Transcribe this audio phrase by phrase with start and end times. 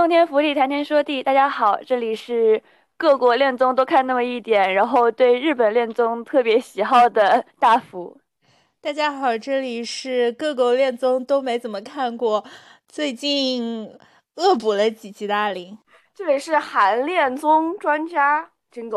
[0.00, 2.62] 洞天福地，谈天说地，大家好，这里是
[2.96, 8.18] 各国恋综都看那么一点，然后对日本恋综特别喜好的大福。
[8.80, 12.42] 大家好，这里是各国恋综都没怎么看过，
[12.88, 13.94] 最近
[14.36, 15.76] 恶补了几集的阿玲。
[16.14, 18.88] 这里是韩恋综专家金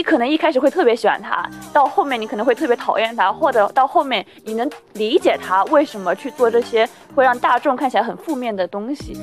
[0.00, 9.14] 你可能一开始会特别喜欢他，到后面你可能会特别讨厌他，或者到后面你能理解他为什么去做这些会让大众看起来很负面的东西。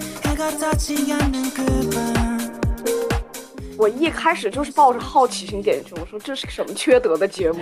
[3.76, 7.59] 我一开始就是抱着好奇心点进去，我说这是个什么缺德的节目？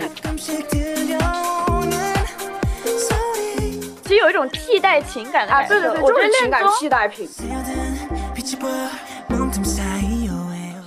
[4.03, 7.29] 其实有一种替代情感的啊，对对对，我觉得就是情感替代品。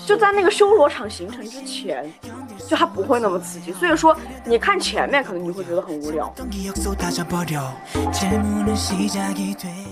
[0.09, 2.11] 就在那个修罗场形成之前，
[2.67, 3.71] 就它不会那么刺激。
[3.75, 6.33] 所以说，你看前面可能你会觉得很无聊。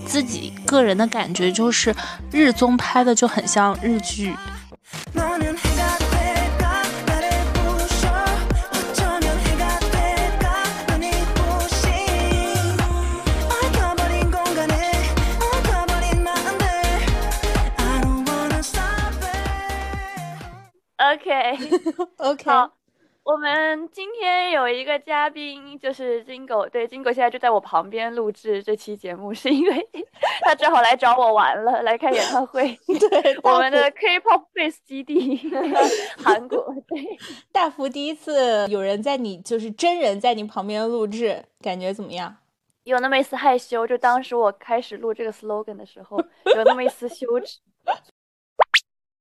[0.06, 1.94] 自己个人的感觉就是
[2.32, 4.34] 日综拍的就很像日剧
[21.16, 22.72] ，，OK，OK， 好。
[23.24, 26.68] 我们今天有一个嘉宾，就是金狗。
[26.68, 29.88] 对，金狗现在就在我旁边录制这期节目，是因为
[30.42, 32.78] 他正好来找我玩了，来看演唱会。
[32.86, 35.40] 对，我们的 K-pop base 基地，
[36.22, 36.72] 韩国。
[36.86, 37.04] 对，
[37.50, 42.36] 大福第一次有人在你就是真人在你旁边录制，感觉怎么样？
[42.84, 46.16] 有那么一丝害羞，就当时我开始录这个 slogan 的时候，
[46.54, 47.58] 有那么一丝羞耻。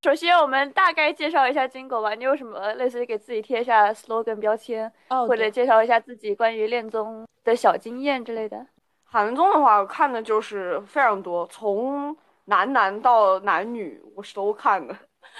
[0.05, 2.13] 首先，我们大概介绍一下金狗吧。
[2.13, 8.67] 你有什么类似于给自己贴下 slogan 标签，哦，或者介绍一下自己关于恋综的小经验之类的？
[9.05, 14.95] 韩综的话，我看的就是非常多，从男男到男女，我是都看的。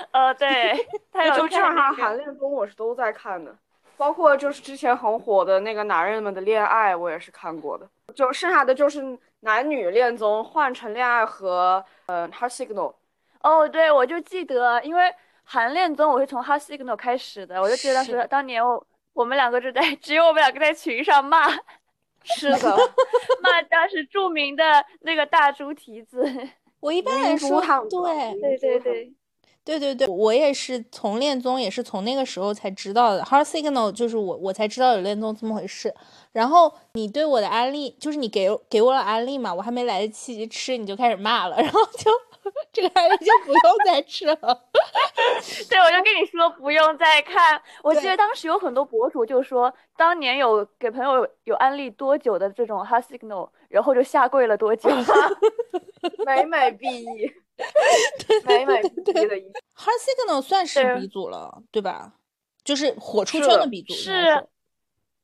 [0.09, 0.73] 呃，对，
[1.13, 3.55] 他有就基本上韩恋综我是都在看的，
[3.97, 7.87] 包括就是之前很火的那个《男人们的恋爱》，我也是看过的。
[8.15, 12.91] 就剩下的就是男女恋综，换成恋爱和呃《Heart Signal》。
[13.45, 15.13] 哦，对，我就记得，因为
[15.43, 18.83] 韩恋综我是从 Hot Signal 开始的，我就记得当时是当年我
[19.13, 21.47] 我们两个就在， 只有我们两个在群上骂
[22.25, 22.75] 是的，
[23.43, 24.63] 骂当时著名的
[25.01, 26.27] 那个大猪蹄子。
[26.79, 29.13] 我一般来说对对对对，
[29.63, 33.23] 对对对，我也是从恋综也是从那个时候才知道的。
[33.23, 35.93] Heart Signal 就是我我才知道有恋综这么回事。
[36.31, 42.11] 然后你对我的安利，就是你给给我了安利嘛，我还没来得及吃，你就开始骂了，然后就
[42.71, 44.35] 这个安利就不用再吃了。
[45.69, 47.61] 对，我就跟你说不用再看。
[47.83, 54.89] 我记得当时有很多博主就说，当年有给朋友有安利多久的这种 Hot Signal，然后就下跪了多久。
[56.25, 57.33] 美美毕业，
[58.45, 59.43] 美美毕业的一
[59.75, 62.13] Heart Signal 算是鼻祖了，对吧？
[62.63, 64.47] 就是火出圈的鼻祖，应该是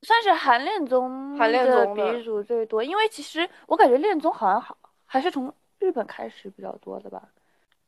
[0.04, 7.22] 算是韩恋综的鼻祖最多，因为其实我感觉恋综好像好还是从日本开始比较多的吧。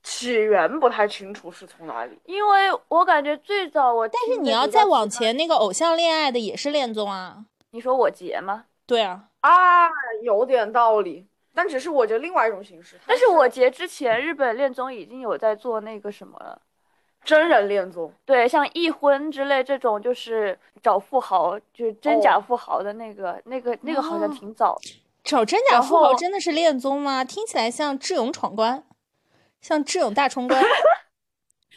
[0.02, 2.20] 起源不太清楚是从哪里。
[2.26, 7.46] 因为我感觉最早我，但是你要再往，前，那个偶像恋爱的也是恋综啊。
[7.72, 8.66] 你说我结吗？
[8.86, 9.88] 对啊，啊，
[10.24, 13.00] 有点道理，但只是我觉得另外一种形式。
[13.08, 16.60] 但是我结之前，日本恋综已经有在做那个什么了。
[17.24, 24.78] 真人恋综，对，像易婚之类这种，就是找富豪，就是真假富豪的那个，那个，那个好像哦挺早。
[25.24, 27.24] 找真假富豪真的是恋综吗？
[27.24, 28.84] 听起来像智勇闯关，
[29.62, 30.62] 像智勇大冲关。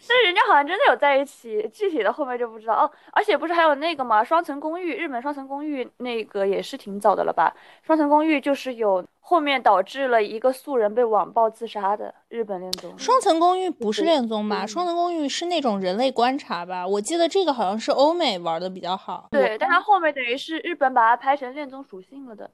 [0.08, 2.88] 但是人家好像真的有在一起，具体的后面就不知道哦。
[3.12, 7.52] 而且不是还有那个吗，双层公寓，日本双层公寓那个也是挺早的了吧？
[7.82, 12.96] 双层公寓就是有后面导致了一个素人被网暴自杀的日本恋综。
[12.96, 14.64] 双层公寓不是恋综吧？
[14.64, 16.86] 嗯双层公寓是那种人类观察吧？
[16.86, 19.26] 我记得这个好像是欧美玩的比较好。
[19.32, 22.49] 对，但它后面等于是日本把它拍成恋综属性了的，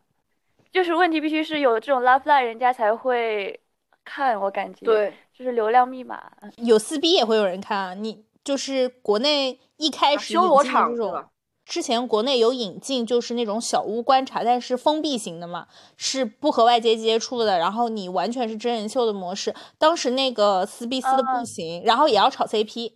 [0.72, 3.60] 就是问题必须是有这种 love line 人家才会
[4.04, 6.32] 看，我感觉，，对，就是流量密码。
[6.56, 7.94] 有撕逼也会有人看啊。
[7.94, 11.28] 你就是国内一开始修罗引进这种场？
[11.64, 17.58] 之前国内有引进，就是那种小屋观察，但是封闭型的嘛，是不和外界接触的。
[17.58, 19.54] 然后你完全是真人秀的模式。
[19.78, 22.94] 当时那个撕逼撕的不嗯行，然后也要炒 CP。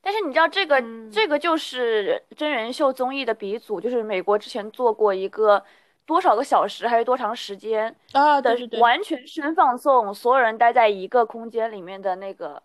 [0.00, 5.62] 但是你知道这个、嗯这个就是真人秀综艺的鼻祖，就是美国之前做过一个
[6.06, 12.62] 多少个小时还是多长时间啊，的对对对，完全声放送，所有人待在一个空间里面的那个，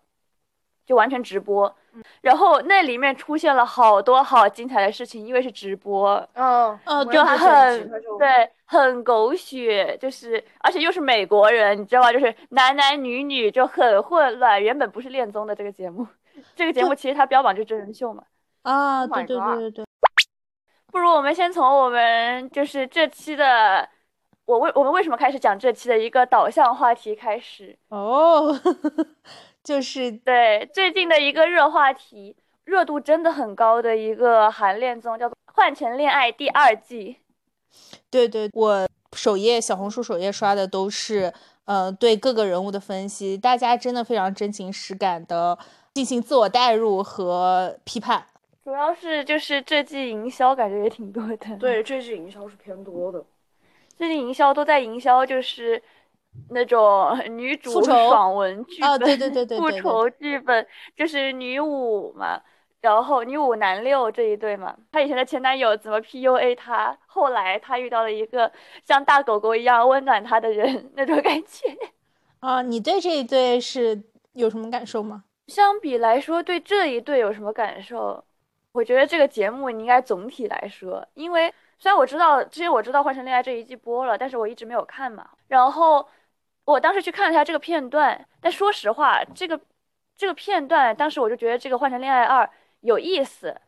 [0.84, 1.74] 就完全直播。
[2.20, 12.12] 然后那里面出现了好多好精彩的事情，因为是直播，嗯，嗯就很对，很狗血，就是而且又是美国人，你知道吗？
[12.12, 14.62] 就是男男女女就很混乱。
[14.62, 16.06] 原本不是恋综的这个节目，
[16.54, 18.22] 这个节目其实它标榜就真人秀嘛。
[18.62, 19.84] 啊，Oh 对对对对对，
[20.90, 23.88] 不如我们先从我们就是这期的，
[24.44, 27.76] 我为我们为什么开始讲这期的一个导向话题开始。
[27.88, 28.58] 哦，
[29.62, 37.18] 就是对，最近的一个热话题，热度真的很高的一个韩恋综，叫做《换乘恋爱》第二季。
[38.10, 41.32] 对对，我首页小红书首页刷的都是
[41.66, 45.56] 呃对各个人物的分析，大家真的非常真情实感的
[45.94, 48.26] 进行自我代入和批判。
[48.62, 53.24] 主要是就是这季营销感觉也挺多的，，对这季营销是偏多的。
[53.96, 55.82] 最近营销都在营销就是
[56.50, 60.66] 那种 女主爽文剧啊，本，对对对对对对，复仇剧本
[60.96, 62.40] 就是女五嘛，
[62.82, 68.50] 然后女五男六这一对嘛，她以前的前男友怎么 PUA 她，后来她遇到了一个
[68.84, 71.76] 像大狗狗一样温暖她的人， 那种感觉。
[72.40, 74.02] 啊，你对这一对是
[74.34, 75.24] 有什么感受吗？
[75.48, 78.24] 相比来说，对这一对有什么感受？
[78.72, 85.28] 我觉得这个节目你应该总体来说，因为虽然我知道之前我知道《换乘恋爱》这一季播了，但是我一直没有看嘛。
[85.48, 86.08] 然后
[86.64, 89.60] 我当时去看了一下这个片段，但说实话，这个
[90.16, 92.44] 这个片段当时我就觉得这个《换乘恋爱二》
[92.80, 93.60] 有意思，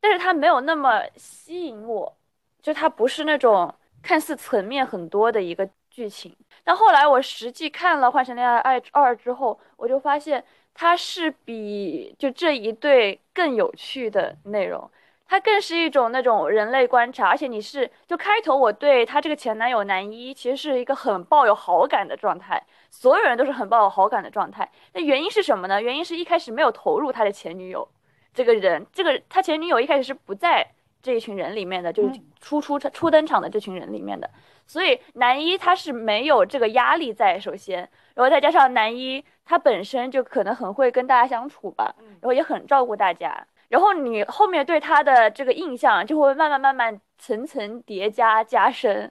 [0.00, 2.16] 但是它没有那么吸引我，
[2.60, 3.72] 就它不是那种
[4.02, 6.36] 看似层面很多的一个剧情。
[6.64, 8.58] 但后来我实际看了《换乘恋爱
[8.90, 10.44] 二》之后，我就发现。
[10.74, 14.90] 它是比就这一对更有趣的内容，
[15.28, 22.60] 它更是一种那种人类观察，而且你是就开头我对他这个前男友男一其实是一个很抱有好感的状态，
[22.90, 24.68] 所有人都是很抱有好感的状态。
[24.92, 25.80] 那原因是什么呢？
[25.80, 27.88] 原因是一开始没有投入他的前女友
[28.34, 30.66] 这个人，这个他前女友一开始是不在
[31.00, 34.28] 这一群人里面的，就是初出初登场的这群人里面的，
[34.66, 39.24] 所以男一他是没有这个压力在，首先，然后再加上男一。
[39.44, 49.10] 他本身就可能很会跟大家相处吧，然后也很照顾大家，然后你后面对他的这个印象就会慢慢慢慢层层叠加加深，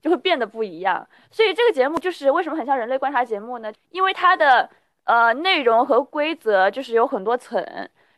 [0.00, 1.06] 就会变得不一样。
[1.30, 3.72] 所以这个节目就是为什么很像人类观察节目呢？
[3.90, 4.68] 因为它的
[5.04, 7.64] 呃内容和规则就是有很多层，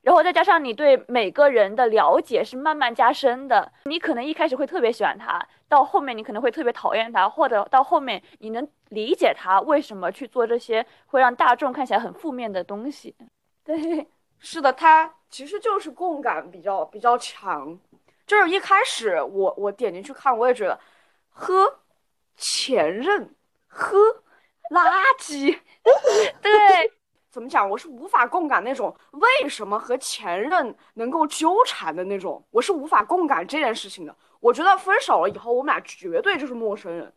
[0.03, 13.15] 然后再加上你对每个人的了解是慢慢加深的，你可能一开始会特别喜欢他，到后面你可能会特别讨厌他，或者到后面你能理解他为什么去做这些会让大众看起来很负面的东西。
[13.65, 14.09] 对，
[14.39, 17.79] 是的，他其实就是共感比较比较强。
[18.27, 20.79] 就是一开始我我点进去看，我也觉得，
[21.31, 21.81] 呵，
[22.37, 23.35] 前任，
[23.69, 23.97] 呵，
[24.71, 25.59] 垃圾。
[26.41, 26.93] 对，
[27.33, 27.69] 怎么讲？
[27.69, 34.15] 我是无法共感那种为什么和前任能够纠缠的那种，我是无法共感这件事情的。
[34.39, 37.11] 我觉得分手了以后，我们俩绝对就是陌生人。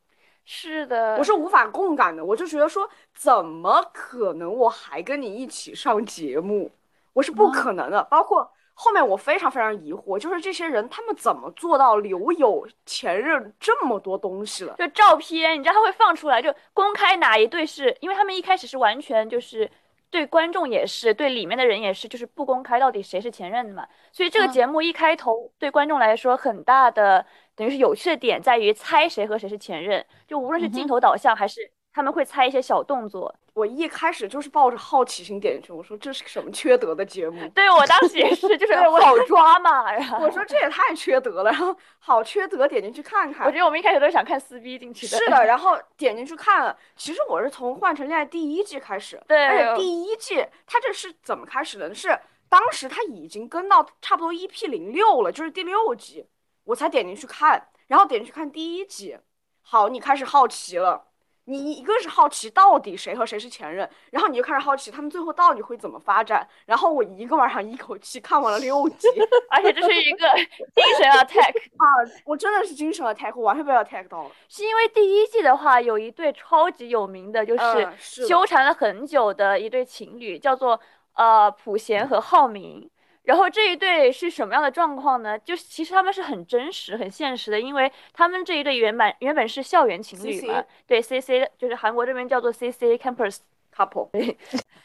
[0.46, 6.72] 是的，我是无法共感的，我就觉得说，怎么可能我还跟你一起上节目？
[7.12, 8.02] 我是不可能的。
[8.06, 14.76] 包括后面我非常非常疑惑，就是这些人他们怎么做到留有前任这么多东西了？
[14.78, 19.70] 就照片，你知道他会放出来，就公开哪一对是，因为他们一开始是完全就是
[20.16, 23.86] 对观众也是，对里面的人也是，就是不公开到底谁是前任的嘛。
[24.14, 24.50] 所以这个嗯。
[24.50, 33.34] 节目一开头对观众来说很大的等于是有趣的点在于猜谁和谁是前任，就无论是镜头导向还是他们会猜一些小动作。
[33.54, 37.48] 我一开始就是抱着好奇心点进去，我说这是个什么缺德的节目？
[37.56, 39.90] 对我当时也是，就是 我好抓嘛。
[39.90, 43.58] 然后我说这也太缺德了，然后好缺德，点进去看看我觉。
[43.58, 45.18] 得我们一开始都是想看撕逼进去的。
[45.18, 46.78] 是的，然后点进去看了。
[46.98, 51.96] 其实我是从《换乘恋爱》第一季开始，对而且第一季它这是怎么开始的？
[51.96, 56.28] 是当时它已经跟到差不多 EP 零六了，就是第六集，
[56.66, 59.18] 我才点进去看，然后点进去看第一集。
[59.62, 61.06] 好，你开始好奇了。
[61.46, 66.48] 你一个是好奇到底谁和谁是前任，然后你就开始好奇他们最后到底会怎么发展。
[66.66, 69.08] 然后我一个晚上一口气看完了六 集
[69.50, 70.28] 而且这是一个
[70.74, 71.54] 精神 attack。
[71.78, 71.86] 啊！
[72.26, 74.32] 我真的是精神 attack，我完全被 attack 到了。
[74.50, 80.80] 是因为第一季的话，有一对超级有名的，就是纠缠了很久的一对情侣，叫做
[81.14, 82.90] 呃普贤和浩明。
[83.26, 85.38] 然后这一对是什么样的状况呢？
[85.38, 93.40] 就其实他们是很真实、很现实的，因为他们这一对原本原本是校园情侣嘛对 CC 就是韩国这边叫做 CC Campus。
[93.76, 94.10] couple，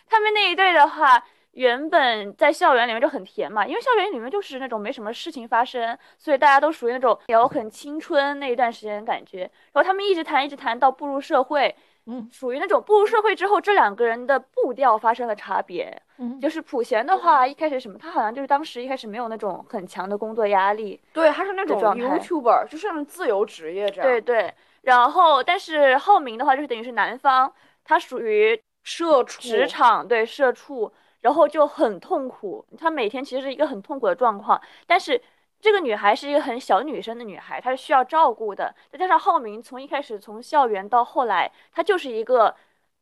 [0.09, 9.43] 他们那一对的话，原本在校园里面就很甜嘛，因为校园里面就是那种没什么事情发生，所以大家都属于那种有很青春那一段时间的感觉。
[9.73, 11.73] 然后他们一直谈，一直谈到步入社会，
[12.11, 16.03] 嗯，属于那种步入社会之后，这两个人的步调发生了差别。
[16.19, 24.11] 嗯就是普贤的话，一开始什么，他好像就是当时一开始没有那种很强的工作压力，对，他是那种 YouTuber，就是那种自由职业这样。
[24.11, 24.53] 对，对。
[24.83, 27.51] 然后，但是浩明的话，就是等于是男方，
[27.85, 32.65] 他属于社畜，职场对社畜，然后就很痛苦。
[32.77, 35.21] 他每天其实是一个很痛苦的状况，但是
[35.61, 38.75] 这个女孩是一个很小女生的女孩，她是需要照顾的。
[38.91, 42.55] 再加上浩明从一开始从校园到后来，他就是一个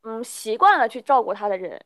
[0.02, 1.80] 嗯习惯了去照顾她的人，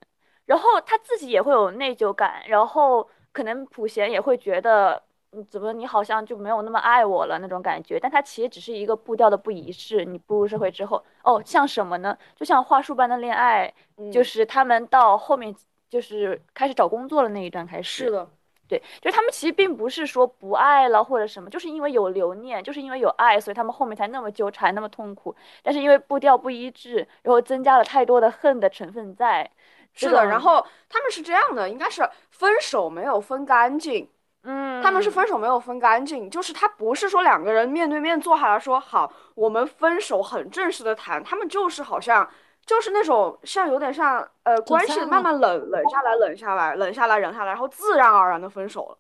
[0.47, 5.03] 然后他自己也会有内疚感，然后可能普贤也会觉得。
[5.35, 7.99] 嗯，怎么你好像就没有那么爱我了那种感觉？
[7.99, 10.05] 但他其实只是一个步调的不一致。
[10.05, 12.15] 你步入社会之后，哦，像什么呢？
[12.37, 15.55] 就像话术般的恋爱，嗯就是他们到后面
[15.89, 18.29] 就是开始找工作了那一段开始，是的，
[18.73, 25.37] 对，就是他们其实并不是说不爱了或者什么，就是因为有留念，就是因为有爱，所以他们后面才那么纠缠，那么痛苦。
[25.63, 29.51] 但是因为步调不一致，然后增加了太多的恨的成分在。
[29.93, 30.25] 是的。
[30.25, 34.09] 然后他们是这样的，应该是分手没有分干净。
[34.45, 42.29] 嗯，他们是分手没有分干净，就是他不是说两个人面对面坐下来说好，我们分手很正式的谈，他们就是好像
[42.65, 48.99] 就是那种像有点像呃关系慢慢冷冷下来，冷下来，冷下来，冷下来，然后自然而然的分手了，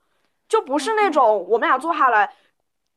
[0.49, 2.35] 就不是那种我们俩坐下来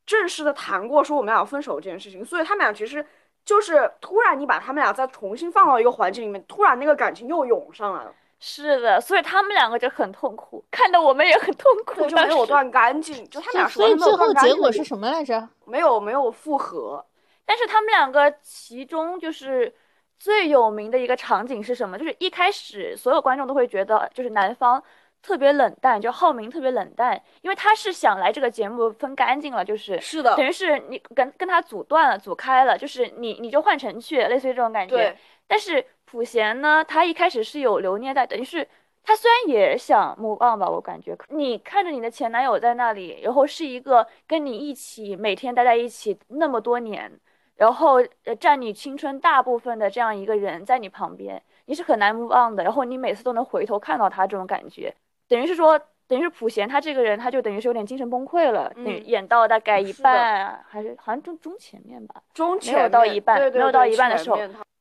[0.05, 3.05] 正式的谈过说我们俩要分手这件事情，所以他们俩其实
[3.43, 12.05] 就是突然你把他们俩再重新放到一个环境里面，突然那个感情又涌上来了，是的，所以他们两个就很痛苦，看得我们也很痛苦。
[12.07, 15.48] 就没有断干净，就他们俩所以完全没有最后断干净的结果是什么来着？
[15.65, 17.05] 没有没有复合。
[17.45, 19.72] 但是他们两个其中就是
[20.17, 21.98] 最有名的一个场景是什么？
[21.98, 24.81] 就是一开始所有观众都会觉得，就是男方
[25.22, 34.95] 特别冷淡，就浩明特别冷淡，因为他是想来这个节目分干净了，就是是的，等于是你跟跟他阻断了、阻开了，就是你你就换成去，类似于这种感觉。
[34.95, 35.17] 对，
[35.48, 38.67] 但是普贤呢，他一开始是有留念在，等于是
[39.03, 47.12] 他虽然也想 move on 吧，我感觉你看着你的前男友在那里，然后是一个跟你一起每天待在一起那么多年，
[47.55, 54.93] 然后呃占你青春大部分的这样一个人在你旁边，你是很难 move on 的，然后你每次都能回头看到他这种感觉，
[55.27, 55.79] 等于是说。
[56.07, 64.38] 等于是普贤他这个人，他就等于是有点精神崩溃了，嗯演到大概一半啊，还是好像中中前面吧，中没有到一半对对没有到一半的时候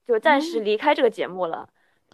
[0.06, 1.66] 就暂时离开这个节目了。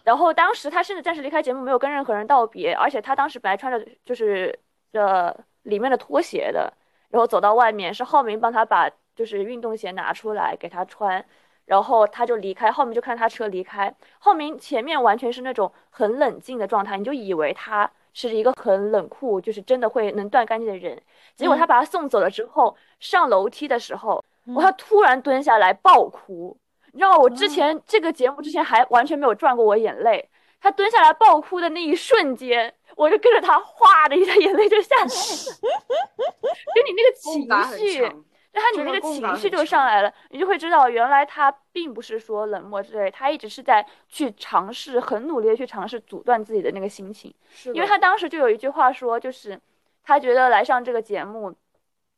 [0.05, 4.57] 然后当时他甚至暂时离开节目，没有跟任何人道别，而且他当时本来穿着就是
[4.93, 6.71] 呃里面的拖鞋的，
[7.09, 11.23] 然后走到外面是浩明帮他把就是运动鞋拿出来给他穿，
[11.65, 21.01] 然后他就离开，后面就看他车离开，后面前面完全是那种很冷静的状态，你就以为他是一个很冷酷，就是真的会能断干净的人，
[21.35, 26.57] 结果他把他送走了之后，上楼梯的时候，我他突然蹲下来爆哭。
[26.93, 27.17] 你知道吗？
[27.19, 38.11] 我之前这个节目之前还完全没有转过我眼泪，他蹲下来爆哭的那一瞬间，我就跟着他哗的一下眼泪就下来了， 就你那个情绪，
[38.51, 38.61] 强。
[38.61, 47.33] 就他你那个情绪就上来了，你就会知道原来他并不是说冷漠之类，他一直是在去尝试，很努力的去尝试阻断自己的那个心情。
[47.49, 49.59] 是因为他当时就有一句话说，就是
[50.03, 51.53] 他觉得来上这个节目，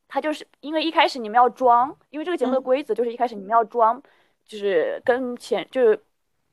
[0.07, 4.01] 他就是因为一开始你们要装，因为这个节目的嗯规则就是一开始你们要装，
[4.45, 6.03] 就是跟前就是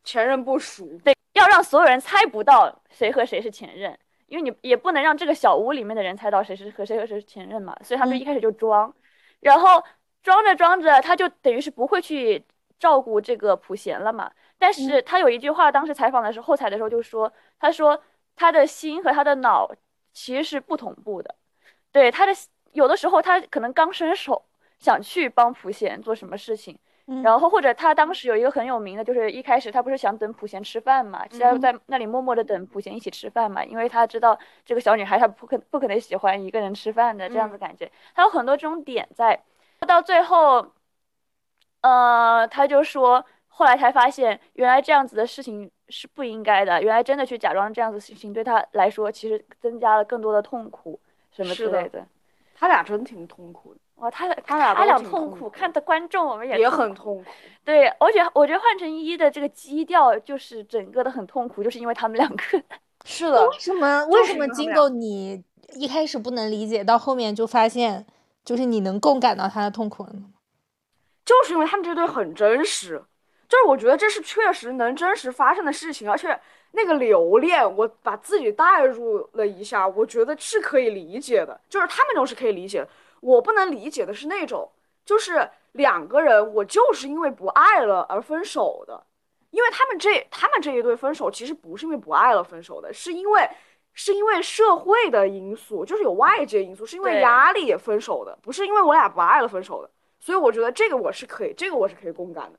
[0.04, 8.92] 前任不熟，对，要让所有人猜不到谁和谁是前任，因为你也不能让这个小屋里面的人猜到谁是和谁和谁是前任嘛，所以他们一开始就装，
[9.40, 9.82] 然后
[10.22, 12.44] 装着装着，他就等于是不会去
[12.78, 14.30] 照顾这个普贤了嘛。
[14.58, 18.02] 但是他有一句话，当时采访的时候后采的时候就说，他说
[18.36, 19.70] 他的心和他的脑
[20.12, 21.34] 其实是不同步的，
[21.92, 22.32] 对他的
[22.72, 24.44] 有的时候他可能刚伸手
[24.78, 26.78] 想去帮普贤做什么事情。
[27.10, 27.22] 嗯。
[27.22, 31.60] 然后或者他当时有一个很有名的，就是一开始他不是想等普贤吃饭嘛，他嗯。
[31.60, 39.42] 在那里默默的等普贤一起吃饭嘛，因为他知道这个小女孩她不可不可能喜欢一个人吃饭的这样子感觉，他有很多这种点在，
[39.86, 40.72] 到最后，
[41.80, 50.98] 呃，他就说后来才发现原来这样子的事情是不应该的，原来真的去假装这样子事情对他来说其实增加了更多的痛苦
[51.32, 52.06] 什么之类的。
[52.54, 57.30] 他俩真挺痛苦的，哇，他俩他俩他俩痛苦，看的观众我们也也很痛苦。
[57.64, 62.42] 对，而且我觉得换成一的这个基调就是整个的很痛苦，就是因为他们两个。
[63.04, 65.42] 是的为，什么为什么金狗你
[65.74, 68.04] 一开始不能理解，到后面就发现
[68.44, 70.24] 就是你能共感到他的痛苦了呢？
[71.24, 73.02] 就是因为他们这对很真实，
[73.48, 76.38] 就是我觉得这是确实能真实发生的事情，而且
[76.72, 82.88] 那个留恋，我把自己带入了一下，我觉得是可以理解的，就是他们都是可以理解的。
[83.20, 84.70] 我不能理解的是那种，
[85.04, 89.06] 就是两个人我就是因为不爱了而分手的，
[89.50, 93.48] 因为他们这他们这一对分手，其实不是因为不爱了分手的，是因为
[93.92, 99.90] 是因为社会的因素，就是有外界因素，是因为压力分手的，不是因为我俩不爱了分手的。
[100.20, 102.58] 所以我觉得这个我是可以，这个我是可以共感的。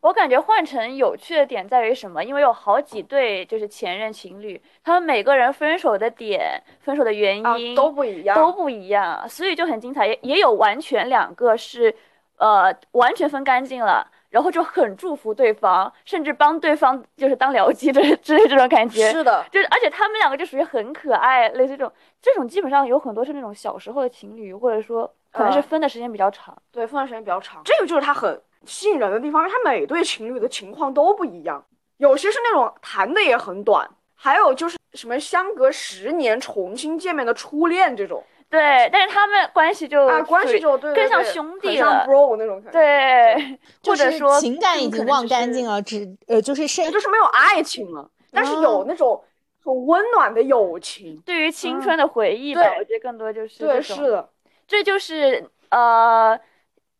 [0.00, 2.24] 我感觉换乘有趣的点在于什么？
[2.24, 10.06] 因为有好几对就是前任情侣，他们每个人分手的点、分手的原啊，因、都不一样，都不一样，所以就很精彩。
[10.06, 11.94] 也也有完全两个是，
[12.38, 19.10] 呃，完全分干净了，然后就很祝福对方，甚至帮对方就是当僚机的之类这种感觉。
[19.10, 21.92] 是的，就是，而且他们两个就属于很可爱，类似这种，
[22.22, 26.56] 这种基本上有很多是那种小时候的情侣，或者说可能是呃分的时间比较长。
[26.72, 31.64] 对，分的时间比较长，这个就是他很吸引人的地方，因为他每对情侣的情况都不一样，
[31.96, 49.22] 有些是那种谈的也很短，还有就是什么相隔十年重新见面的初恋这种，对，但是他们关系就啊，关系就对更像对对很像兄弟了 bro 那种感觉，对，或者说情感已经忘干净了，只呃就是剩就是没有爱情了，但是有哦那种
[49.64, 54.28] 很温暖的友情，对于青春的回忆吧，对我觉得更多就是对，这种是的，
[54.66, 56.38] 这就是呃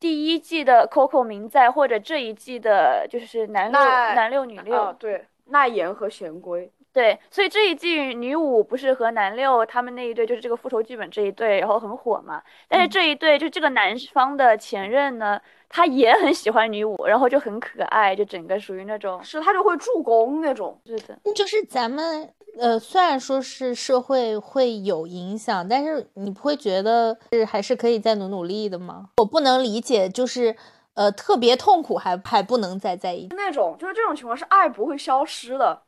[0.01, 4.75] 第一季的 Coco 明在，或者这一季的就是男六男六女六。
[4.75, 12.43] 啊，对，奈言和玄龟，对，所以这一季女五不是和男六他们那一对，就是这个复仇剧本这一对，然后很火嘛。
[12.67, 15.39] 但是嗯这一对，就这个男方的前任呢，
[15.69, 29.11] 他也很喜欢女五，然后就很可爱，就整个属于那种是他就会助攻那种，是的，就是咱们呃，虽然说是社会会有影响，但是你不会觉得是还是可以再努努力的吗？
[29.19, 30.55] 我不能理解，就是
[30.95, 33.35] 呃特别痛苦还还不能再在一起。
[33.37, 35.83] 那种就是这种情况是爱不会消失的，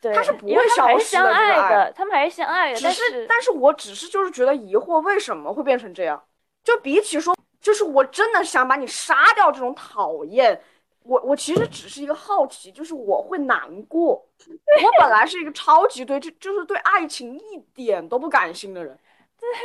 [0.00, 6.22] 对，他是不因为会他们还是相消失的这个爱爱的，他们还是相爱的，只但是，但是我只是就是觉得疑惑，为什么会变成这样？
[6.64, 10.60] 就比起说，就是我真的想把你杀掉这种讨厌，
[11.08, 14.22] 我我其实只是一个好奇，就是我会难过。
[14.46, 18.96] 我本来是一个超级对，就就是对爱情一点都不感性的人，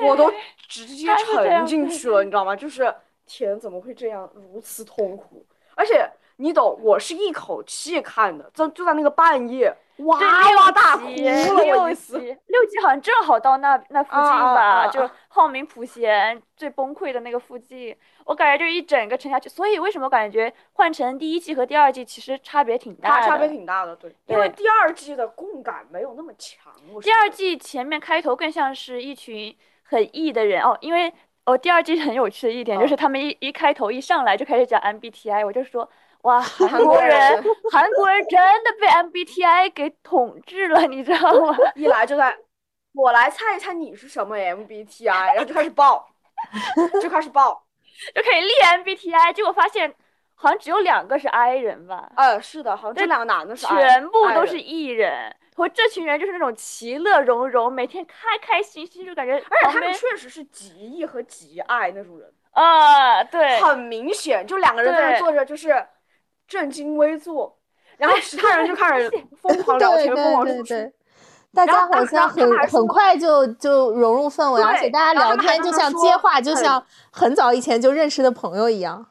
[0.08, 0.32] 我都
[0.70, 2.56] 直接沉进去了，你知道吗？
[2.56, 2.96] 就是
[3.26, 5.46] 天，怎么会这样，如此痛苦？
[5.76, 12.20] 而且你懂，我是一口气看的，就就在那个半夜，哇对哇大哭了，六一次。
[12.20, 19.48] 集，六集好像正好到那那附近吧，啊就浩明普贤最崩溃的那个附近，我感觉就一整个沉下去。
[19.48, 23.25] 所以为什么感觉换成第一季和第二季其实差别挺大的？
[23.27, 26.74] 差差别挺大的，对，因为第二季的共感没有那么强。
[27.01, 31.14] 第二季前面开头更像是一群很 E 的人哦，因为
[31.46, 35.88] 哦第二季很有趣的一点就是哦他们一一开头一上来就开始讲 MBTI，我就说
[36.24, 41.55] 哇，韩韩国国人人韩国人真的被 MBTI 给统治了，你知道吗？
[41.75, 42.38] 一来就在，
[42.94, 46.09] 我来猜一猜你是什么 MBTI，然后就开始报，
[47.01, 47.64] 就开始报。
[48.16, 48.50] 就可以立
[48.83, 49.94] MBTI，结果发现
[50.33, 55.33] 好像只有两个是 I 人吧，呃，是的，好像这这两个男的是全部都是 E 人。
[55.55, 65.86] 和这群人就是那种其乐融融，每天开开心心，就感觉而且他们确实是极 E 和极爱那种人，啊，对，很明显，就两个人在那坐着，就是
[66.48, 67.58] 正襟危坐，
[67.98, 69.10] 然后其他人就开始
[69.42, 70.64] 疯狂聊天，对对疯狂输出。
[70.64, 70.94] 对对，
[71.53, 79.06] 大家好像很很快就就融入氛围，而且大家聊天就像接话，就像很早以前就认识的朋友一样。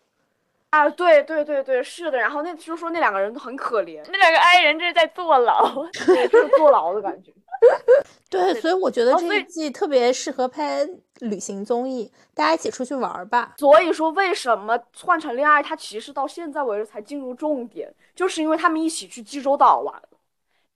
[0.70, 2.18] 啊，对对对对，是的。
[2.18, 5.86] 然后那就说那两个人都很可怜，那两个 I 人这是在坐牢。
[6.06, 7.30] 对，就是坐牢的感觉。
[8.28, 10.88] 对，所以我觉得这一季特别适合拍
[11.20, 13.54] 旅行综艺，大家一起出去玩儿吧。
[13.58, 20.08] 所以说，为什么换成恋爱，它其实到现在为止才进入重点，就是因为他们一起去济州岛玩了。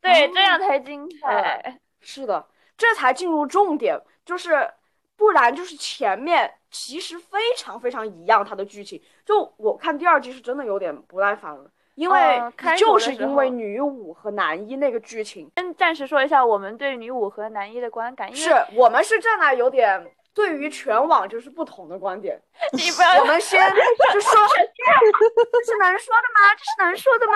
[0.00, 1.80] 对，哦这样才精彩。
[2.00, 2.46] 是的，
[2.76, 4.70] 这才进入重点，就是
[5.16, 9.02] 不然就是前面其实非常非常一样，它的剧情。
[9.24, 12.40] 就我看第二季是真的有点不耐烦了，因为
[12.76, 22.38] 就是因为女五和男一那个剧情，先暂时说一下我们对女五和男一的观感，因是我们是站在有点对于全网就是不同的观点。
[22.76, 23.58] 你不要我们先
[24.12, 26.54] 就说，这是能说的吗？
[26.54, 27.32] 这是能说的吗？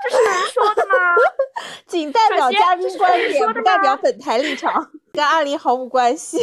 [0.00, 0.94] 这是能说的吗？
[1.86, 6.38] 仅代表嘉宾观点，不代表本台立场，跟阿林毫无关系。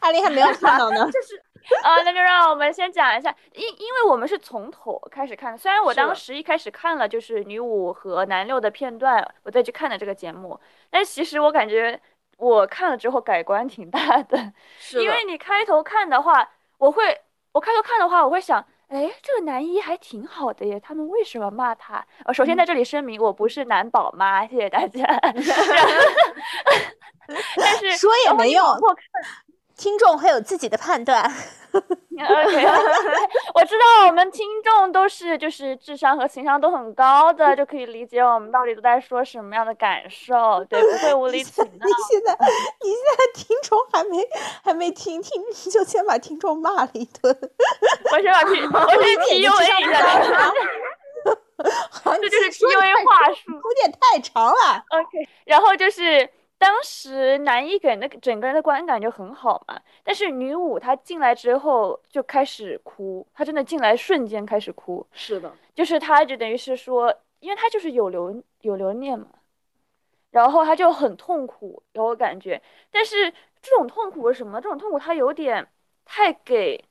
[0.00, 1.08] 阿林还没有看到呢。
[1.12, 1.42] 这是
[1.82, 10.58] 啊，那就让我们先讲一下，因因为我们是从头开始看的，虽然我当时一开始看了就是女五和男六的片段，我再去看的这个节目，
[10.90, 12.00] 但其实我感觉
[12.38, 16.48] 我看了之后改观挺大的， 是的因为你开头看的话，
[16.78, 17.20] 我会
[17.52, 22.06] 我开头看的话，我会想，哎，这个男一还挺好的耶，他们为什么骂他？
[22.24, 25.04] 呃，首先在这里声明，我不是男宝妈，谢谢大家。
[27.56, 28.64] 但是说也没用
[29.76, 31.30] 听众会有自己的判断。
[31.76, 32.66] OK，
[33.54, 41.68] 我知道我们听众都是就是智商和情商都很高的，就可以理解我们到底都在说什么样的感受，对， 不会无理取闹。
[41.68, 42.32] 你现在，
[42.82, 44.26] 你现在听众还没
[44.64, 47.38] 还没听听，你就先把听众骂了一顿，
[48.12, 50.00] 我先把听我先 PUA 一下
[52.02, 53.52] 他们，这就是 PUA 话术。
[53.52, 54.82] 有点太长了。
[54.88, 56.26] OK，然后就是
[56.58, 69.28] 当时男一给人的整个人的观感就很好嘛，但是女五她进来之后就开始哭，她真的进来瞬间开始哭，是的，就是她就等于是说，因为她就是有留有留念嘛，
[70.30, 74.60] 然后她就很痛苦，给我感觉，但是这种痛苦是什么？
[74.60, 75.66] 这种痛苦她有点
[76.04, 76.82] 太给。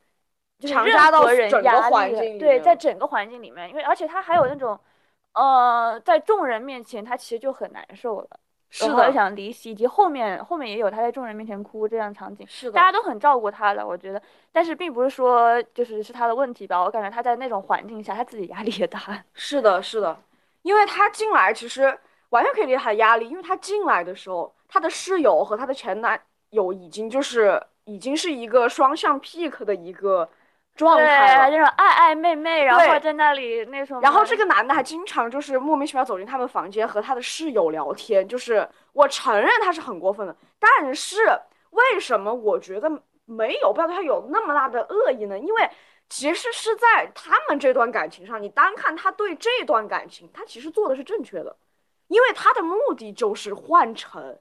[0.58, 4.80] 就是任强加到何人压力环境对，在整个环境里面，因为而且她还有那种，
[5.34, 8.30] 呃，在众人面前她其实就很难受了。
[8.78, 14.22] 是的，想离席，以及后面后面也有他在众人面前哭这样场景，是的，大家都很照顾他的，我觉得。
[14.52, 19.00] 但是并不是说就是是他的问题吧，我感觉他在那种环境下，他自己压力也大。
[19.34, 20.18] 是的，是的，
[20.64, 21.98] 因为他进来其实
[22.30, 30.28] 完全可以理解他的压力，因为他进来的时候，他的室友和他的前男友已经就是已经是一个双向 pick 的一个
[30.76, 31.52] 状对，态了。
[31.52, 34.00] 这种爱爱妹妹，然后在那里那种。
[34.02, 41.18] 然后这个男的还经常就是莫名其妙走进他们房间和他的室友聊天，就是我承认他是很过分的，但是
[41.72, 42.90] 为什么我觉得
[43.26, 45.40] 没有必要对他有那么大的恶意呢？
[45.40, 45.70] 因为
[46.08, 51.56] 其实是在他们这段感情上，你单看他对这段感情，他其实做的是正确的，
[52.08, 54.38] 因为他的目的就是换乘，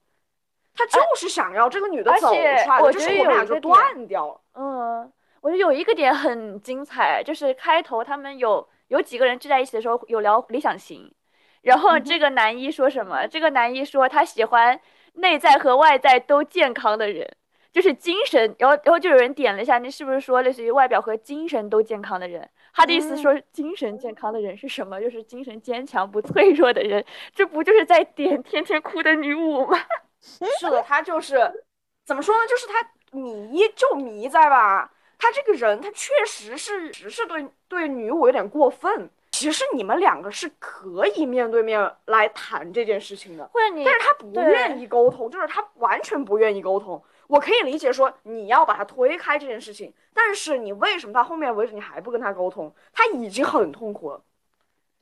[0.76, 4.40] 他就是想要这个女的走出来，就是我们俩就断掉了。
[4.54, 5.12] 嗯，
[5.44, 11.12] 我觉得有一个点很精彩，就是开头他们有有几个人聚在一起的时候有聊理想型，
[11.60, 13.26] 然后这个男一说什么？
[13.26, 14.80] 这个男一说他喜欢
[15.16, 17.30] 内在和外在都健康的人，
[17.70, 22.48] 就是精神，然后然后就有人点了一下，你是不是说类似于外表和精神都健康的人？
[22.72, 24.98] 他的意思说精神健康的人是什么？
[24.98, 27.04] 就是精神坚强不脆弱的人，
[27.34, 29.78] 这不就是在点天天哭的女五吗？
[30.22, 31.66] 是的，他就是
[32.06, 32.46] 怎么说呢？
[32.46, 34.90] 就是他迷就迷在吧，
[35.24, 39.08] 他这个人他确实是只是对对女五有点过分。
[39.32, 47.02] 其实你们两个是可以面对面来谈这件事情的，或者你但是他不愿意沟通，就是他完全不愿意沟通。
[47.26, 52.72] 我可以理解说你要把他推开这件事情，但是你为什么到后面为止你还不跟他沟通？
[52.92, 54.22] 他已经很痛苦了。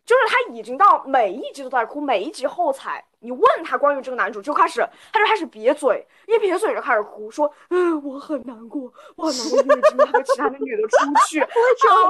[0.07, 10.97] 就是他已经到每一集都在哭，每一集后采，你问他关于这个男主就开始，他就开始瘪嘴，一瘪嘴就开始哭，说，嗯，我很难过，我很难过，因为今天和其他的女的出
[11.29, 11.49] 去， 啊，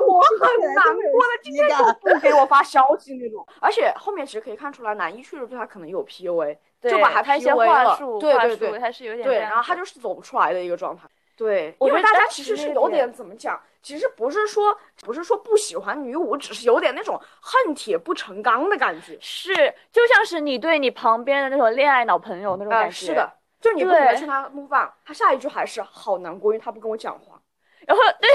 [0.01, 3.47] 我很难过的，今天都不给我发消息那种。
[3.61, 11.07] 而且后面其实可以看出来，男一确实对他可能有 PUA，就把他他一些 PUA 了话术，对对对他是有点对，然后他就是走不出来的一个状态。
[11.37, 19.19] 对，因为大家其实是有点怎么讲，其实不是说不是说不喜欢女五，只是有点那种恨铁不成钢的感觉。
[19.21, 19.53] 是，
[19.91, 23.07] 就像是你对你旁边的那种恋爱脑朋友那种啊、感觉。
[23.07, 27.41] 是的，就你不能对劝他 move on，他下一句还是好难过，因为他不跟我讲话。
[27.85, 28.31] 然后对，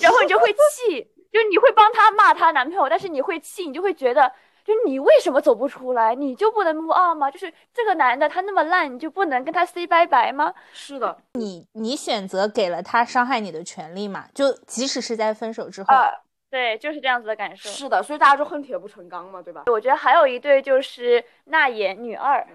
[0.00, 4.32] 然后你就会气，就你会帮他骂她男朋友，但是你会气，你就会觉得，
[4.64, 6.14] 就你为什么走不出来？
[6.14, 7.30] 你就不能 move on 吗？
[7.30, 10.52] 就是这个男的他那么烂，你就不能跟他 say 拜拜吗？
[10.72, 14.26] 是的，你你选择给了他伤害你的权利嘛？
[14.34, 16.12] 就即使是在分手之后，呃，
[16.50, 17.68] 对，就是这样子的感受。
[17.68, 19.64] 是的，所以大家就恨铁不成钢嘛，对吧？
[19.66, 22.46] 我觉得还有一对就是那演女二，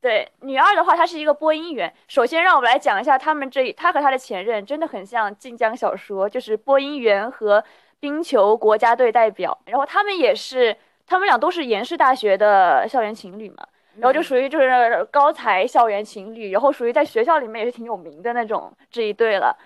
[0.00, 1.92] 对女二的话，她是一个播音员。
[2.06, 7.64] 首先让我们来讲一下他们这，她和她的前任真的很像晋江小说，就是播音员和
[7.98, 9.58] 冰球国家队代表。
[9.64, 13.56] 然后他们也是，他们俩都是延世大学的校园情侣嘛。
[13.96, 19.56] 然后就属于就是高才校园情侣，然后属于在学校里面也是挺有名的那种这一对了。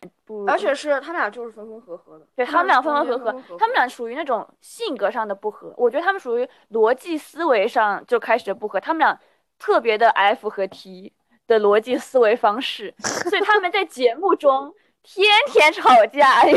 [0.47, 9.19] 而且是他们俩就是分分合合的，对他们俩分分合合合，他们俩属于那种性格上的不合，我觉得他们属于逻辑思维上就开始不合，他们俩
[9.59, 11.11] 特别的 F 和 T
[11.47, 16.55] 的逻辑思维方式，所以他们在节目中天天吵架， 是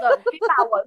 [0.00, 0.86] 的，打文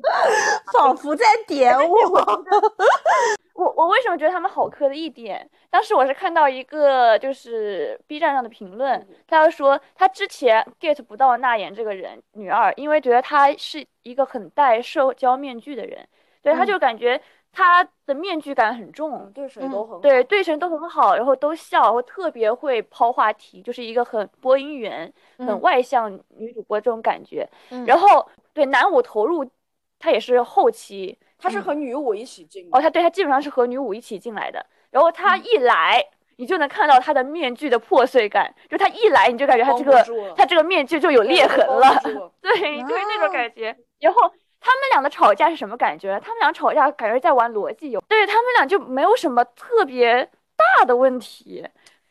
[0.73, 2.43] 仿佛在点我。
[3.53, 5.49] 我我为什么觉得他们好磕的一点？
[5.71, 16.07] 当时我是看到一个就是 B 站上的评论，他就说他之前 get 不到娜妍这个人女二，因为觉得她是一个很戴社交面具的人，
[16.43, 17.19] 对，他就感觉
[17.57, 19.97] 她的面具感很重，对谁都很好。
[19.97, 27.49] 对对谁都很好，然后都笑，然后特别会抛话题，就是一个很播音员、很嗯外向女主播这种感觉。
[27.71, 29.43] 嗯然后对男五投入，
[29.97, 31.17] 他也是后期。
[31.39, 32.77] 他是和女五一起进的。
[32.77, 35.99] 哦，他对他基本上是和女五一起进来的，然后他一来，
[36.35, 42.01] 你就能看到他的面具的破碎感，就他一来你就感觉他这个他这个面具就有裂痕了，
[42.39, 43.75] 对，就是那种哦感觉。
[43.99, 44.31] 然后
[44.67, 46.19] 他们俩的吵架是什么感觉？
[46.21, 51.65] 他们俩吵架感觉在玩逻辑游，对他们俩就没有什么特别大的问题，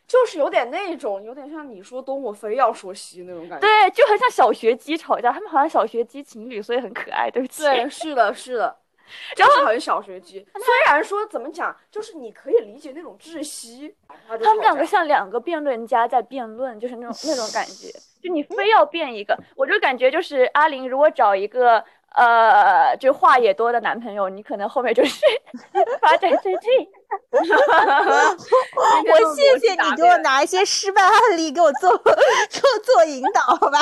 [0.08, 3.66] 就是有点那种，有点像你说东我非要说西那种感觉。
[3.66, 7.30] 对，就很像小学鸡吵架，他们好像小学鸡情侣，所以很可爱。
[7.30, 8.74] 对不起，对，是的，是的，
[9.36, 10.38] 就是很小学鸡。
[10.54, 13.94] 虽然说怎么讲，就是你可以理解那种窒息，
[14.26, 17.88] 他他们两个像两个辩论家在辩论，就是那种那种感觉，
[18.22, 21.84] 就你非要辩一个，我就感觉就是阿林如果找一个
[22.16, 25.24] 呃，就话也多的男朋友，你可能后面就是
[26.00, 26.86] 发展成这样。
[27.36, 31.90] 我谢谢你给我拿一些失败案例给我做
[32.48, 33.78] 做做引导，好吧？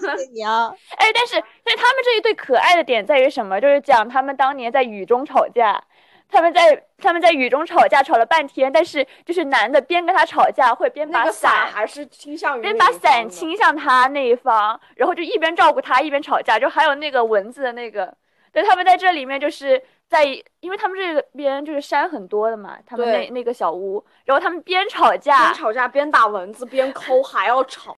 [0.24, 0.70] 谢你啊。
[0.96, 3.60] 哎，但是但是他们这一对可爱的点在于什么？
[3.60, 5.82] 就是讲他们当年在雨中吵架，
[6.28, 18.12] 他们在他们在雨中吵架，吵了半天，但是就是男的边跟他吵架，会边把那个伞伞还是倾向于边把伞倾向他那一方，然后就一边照顾他一边吵架，就还有那个蚊子的那个，
[18.52, 20.24] 对他们在这里面就是在，
[20.60, 27.96] 因为他们这边就是山很多的嘛，他们那那个小屋，然后他们边吵架边，吵架边打蚊子边抠，还要吵。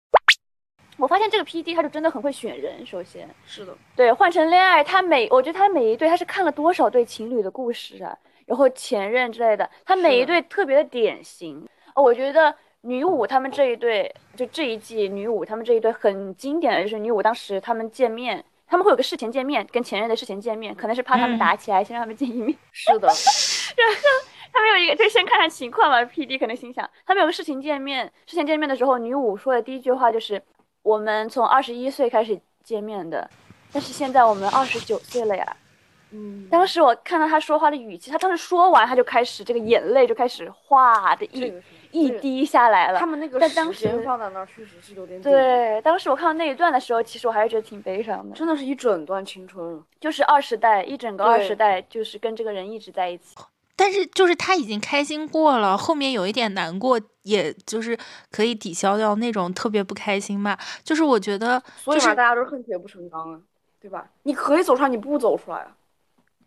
[0.99, 3.29] 我发现这个 P D 他就真的很会选人，首先。
[3.47, 11.67] 是的，对，换成恋爱，他每我觉得他每一对他是看了多少对情侣的故事啊，然后前任之类的，他每一对特别的典型。
[11.95, 22.57] 哦，我觉得女五他们这一对，就这一季女五他们这一对很经典的就是女五当时他们见面，他们会有个事前见面，跟前任的事前见面，可能是怕他们嗯打起来，先让他们见一面。
[22.73, 23.07] 是的，
[23.77, 23.95] 然后
[24.53, 26.05] 他们有一个，就先看看情况嘛。
[26.05, 30.41] P D 可能心想，他们有个事情见面，事前见面的时候，女五说的第一句话就是
[30.89, 33.29] ：“我们从二十一岁开始见面的，
[33.71, 35.57] 但是现在我们二十九岁了呀。”
[36.11, 41.53] 嗯，当时我看到他说话的语气，他当时说完，他就开始这个眼泪就开始哗的一、
[41.91, 42.99] 一滴下来了。
[42.99, 48.35] 他们那个但当时间放在那儿，确实是有点点，对，当时我看到那一段的时候，其实我还是觉得挺悲伤的。
[48.35, 49.79] 真的是一整段青春。
[50.01, 53.37] 就是二十代，一整个二十代，就是跟这个人一直在一起。
[53.79, 57.97] 但是就是他已经开心过了，后面有一点难过，也就是
[58.33, 60.59] 可以抵消掉那种特别不开心嘛。
[60.83, 63.41] 就是我觉得，所以嘛，就是大家都是恨铁不成钢啊，
[63.81, 64.05] 对吧？
[64.25, 65.69] 你可以走出来，你不走出来啊。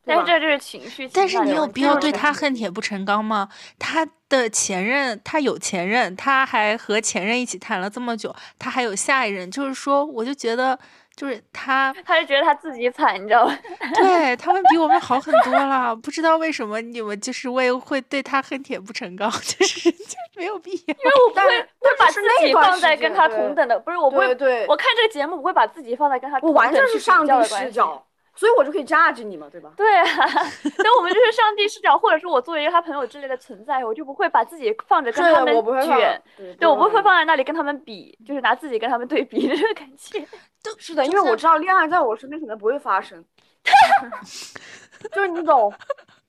[0.03, 3.47] 但是这就是情绪，但是你有必要对他恨铁不成钢吗？
[3.77, 10.77] 他的前任，他有前任，他还和前任一起谈了这么久，他还有下一任，就是说，我就觉得，
[11.15, 13.57] 就是他他就觉得他自己惨，你知道吗？
[13.95, 20.77] 对他们比我们好很多了，不知道为什么你们就是为会对他恨铁不成钢，就是就没有必要。
[20.87, 29.71] 因为我不会但是会把自己放在跟他同等的，不是我不会对对，我看这个节目不会把自己放在跟他我完同等去比全是上帝视角，所以我就可以 judge 你嘛，对吧？
[29.77, 30.05] 对啊，
[30.79, 40.25] 那我们就是上帝视角，或者说我作为一个他朋友之类的存在，我就不会把自己放着跟对他们我不会放卷，对对我不会放放在那里跟他们比，就是拿自己跟他们对比这个感觉。
[40.77, 43.23] 是的，因为我知道恋爱在我身边可能不会发生
[45.11, 45.73] 就是你懂，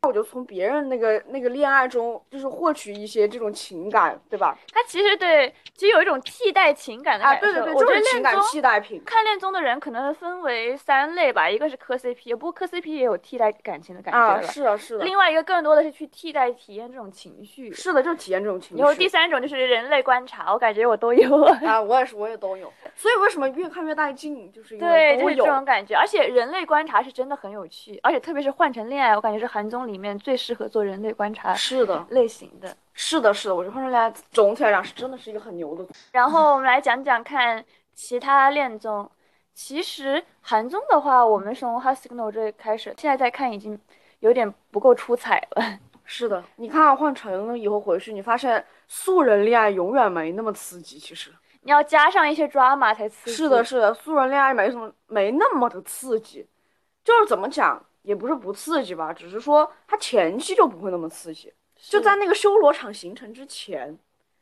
[0.03, 4.57] 我就从别人那个那个恋爱中，就是获取一些这种情感，对吧？
[4.73, 7.47] 他其实对，其实有一种替代情感的啊，感受。
[7.47, 9.03] 对对对，我觉得就是情感替代品。
[9.05, 17.71] 看恋综的人可能分为三类吧，一个是磕 CP，不过磕 CP 也有替代感情的感觉啊，是的，是的，另外一个更多的是去替代体验这种情绪。
[17.75, 18.83] 是的，就是体验这种情绪。
[18.83, 21.43] 然后第三种就是人类观察，我感觉我都有。
[21.67, 22.73] 啊，我也是，我也都有。
[23.03, 25.45] 所以为什么越看越带劲，就是对，就是这。
[25.45, 32.77] 种感觉，而且人类观察是真的很有趣，而且特别是换成恋爱，我感觉是韩综里面最适合做人类观察是的，类型的。
[32.95, 35.85] 是的，是的，我觉得《换成恋爱》总体来讲是真的是一个很牛的。
[36.13, 39.11] 然后我们来讲讲看其他恋综。
[39.53, 43.77] 其实韩综的话，我们从《High Signal》这开始，现在再看已经
[44.21, 45.79] 有点不够出彩了。
[46.07, 50.99] 是的，你看换成了以后回去，你发现素人恋爱永远没那么刺激。
[50.99, 51.33] 其实
[51.63, 53.37] 你要加上一些 drama 才刺激。
[53.37, 56.47] 是的，是的，素人恋爱没什么，没那么的刺激。
[57.05, 63.99] 就是怎么讲，也不是不刺激吧，只是说它前期就不会那么刺激，就在那个修罗场形成之前，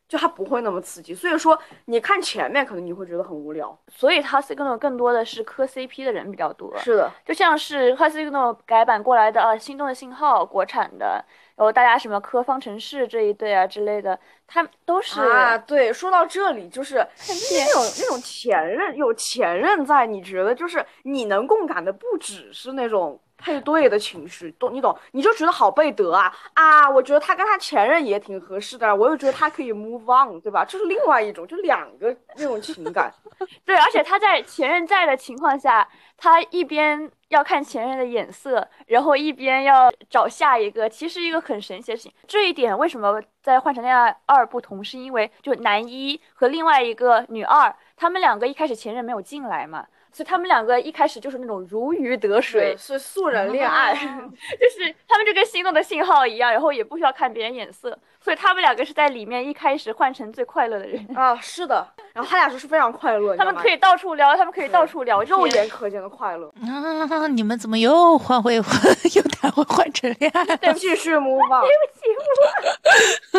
[0.07, 1.15] 就它不会那么刺激。
[1.15, 3.79] 所以说，你看前面可能你会觉得很无聊。
[3.89, 6.77] 所以 High Signal 更多的是磕 CP 的人比较多。
[6.79, 11.25] 是的，就像是 High Signal 改版过来的啊，心动的信号国产的，
[11.57, 24.97] 然后大家什么科方程式这一对啊之类的，他们都是、啊，对，说到这里，就是那种那种前任有前任在，你觉得就是你能共感的不只是那种配对的情绪，懂你懂？
[25.13, 26.89] 你就觉得好贝德啊啊！
[26.91, 30.65] 我觉得他跟他前任也挺合适的，我又觉得他可以 move on，对吧？
[30.65, 33.11] 这是另外一种，就两个那种情感。
[33.65, 42.13] 对，而且他在前任在的情况下，他一边要看前任的眼色，然后一边要找下一个，其实一个很神奇的事情。
[42.27, 44.85] 这一点为什么在《换乘恋爱二》不同？
[44.85, 49.87] 是因为就男一和另外一个女二，他们两个一开始前任没有进来嘛。
[50.13, 67.27] 所以他们两个一开始就是那种如鱼得水，是素人恋爱， 就是他们就跟心动的信号一样，然后也不需要看别人眼色，所以他们两个是在里面一开始换成最快乐的人啊，是的， 然后他俩就是非常快乐，他们可以到处聊，他们可以到处聊，肉眼可见的快乐啊！
[67.29, 70.57] 你们怎么又换回又谈回换成恋爱？
[70.57, 71.71] 对，继续模仿，对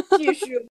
[0.08, 0.68] 不起，继续。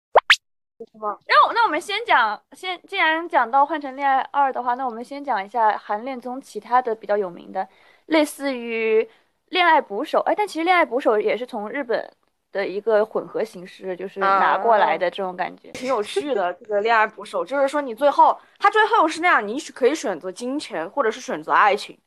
[1.27, 7.67] 那我那我们先讲，先既然讲到《换成恋爱二》的话，那我们先讲一下韩恋综其他的比较有名的，
[8.07, 9.03] 类似于
[9.49, 10.19] 《恋爱捕手》。
[10.23, 12.11] 哎，但其实《恋爱捕手》也是从日本
[12.51, 16.53] 的一个混合形式，就是拿过来的这种感觉，挺有趣的。
[16.53, 21.97] 这个《恋爱捕手》就是说，你最后他最后是那样，你可以选择金钱，或者是选择爱情。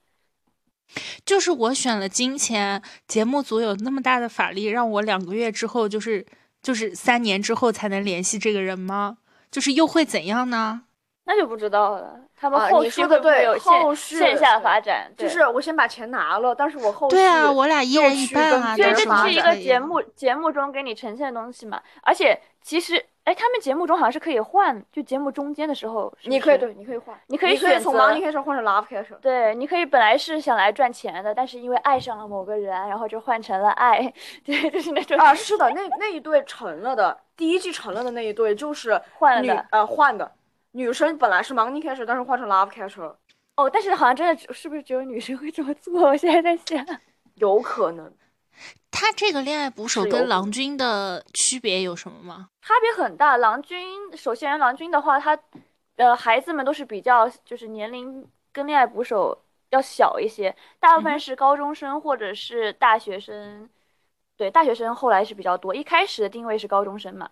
[1.25, 6.27] 就是我选了金钱，节目组有那么大的法力，让我两个月之后就是。
[6.65, 9.19] 就是三年之后才能联系这个人吗？
[9.51, 10.85] 就是又会怎样呢？
[11.25, 12.21] 那就不知道了。
[12.37, 13.57] 他们后续会不会有
[13.95, 15.11] 线线下发展？
[15.17, 18.77] 就是我先把钱拿了，但是我后续对啊，我俩一人一半啊。
[18.77, 21.81] 所以这是一个节目节目中给你呈现的东西嘛。
[22.03, 23.05] 而且其实。
[23.25, 29.17] 哎，他们节目中好像是可以换，就节目中间的时候，你可以对，你可以换，你可以选择从 Money Catcher 换成 Love Catcher。
[29.23, 34.13] 对，你可以本来是想来赚钱的，但是因为爱上了某个人，然后就换成了爱。
[34.45, 40.31] 对，就是那种啊，是的，那那一对成了的，第一季成了的那一对就是换的，呃，换的。
[40.75, 43.15] 女生本来是 Money Catcher，但是换成 Love Catcher。
[43.57, 46.09] 哦，但是好像真的是不是只有女生会这么做？
[46.09, 46.85] 我现在在想，
[47.37, 48.13] 有可能。
[48.91, 52.49] 他这个恋爱捕手跟郎君的区别有什么吗？
[52.63, 53.37] 差别很大。
[53.37, 55.39] 郎君首先，郎君的话，他
[55.97, 59.37] 呃孩子们都是比较就是年龄跟恋爱捕手
[59.71, 63.69] 要小一些，大部分是高中生或者是大学生。
[64.37, 67.31] 对，大学生后来是比较多，一开始的定位是高中生嘛，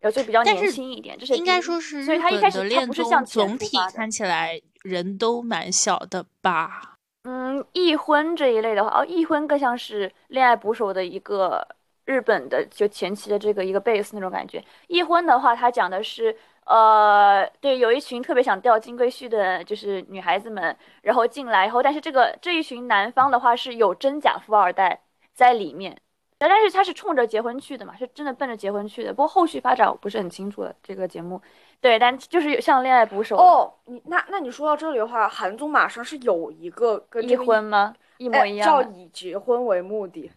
[0.00, 1.16] 然后就比较年轻一点。
[1.18, 6.96] 就是应该说是，所以他一开始他不是像总体看起来人都蛮小的吧。
[7.24, 11.66] 嗯，异婚这一类的话，哦，异婚更像是恋爱捕手的一个
[12.06, 14.64] 日本的就前期的这个一个 base 那种感觉。
[14.88, 16.34] 异婚的话，它讲的是，
[16.64, 25.02] 呃，对，有一群特别想钓金龟婿的，就是女孩子们，然后进来以后，但是这个这一群男方的话是有真假富二代
[25.34, 26.00] 在里面。
[26.48, 29.12] 但是他是冲着结婚去的嘛，是真的奔着结婚去的。
[29.12, 30.74] 不过后续发展我不是很清楚了。
[30.82, 31.40] 这个节目，
[31.80, 33.72] 对，但就是像恋爱捕手哦。
[33.84, 37.94] 你那那你说到这里的话，韩综马上是有一个跟一婚吗？
[38.16, 40.30] 一模一样，叫以结婚为目的。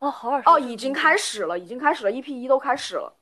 [0.00, 0.50] 哦，好耳熟。
[0.50, 3.12] 哦，已经开始了，已经开始了，EP 一都开始了。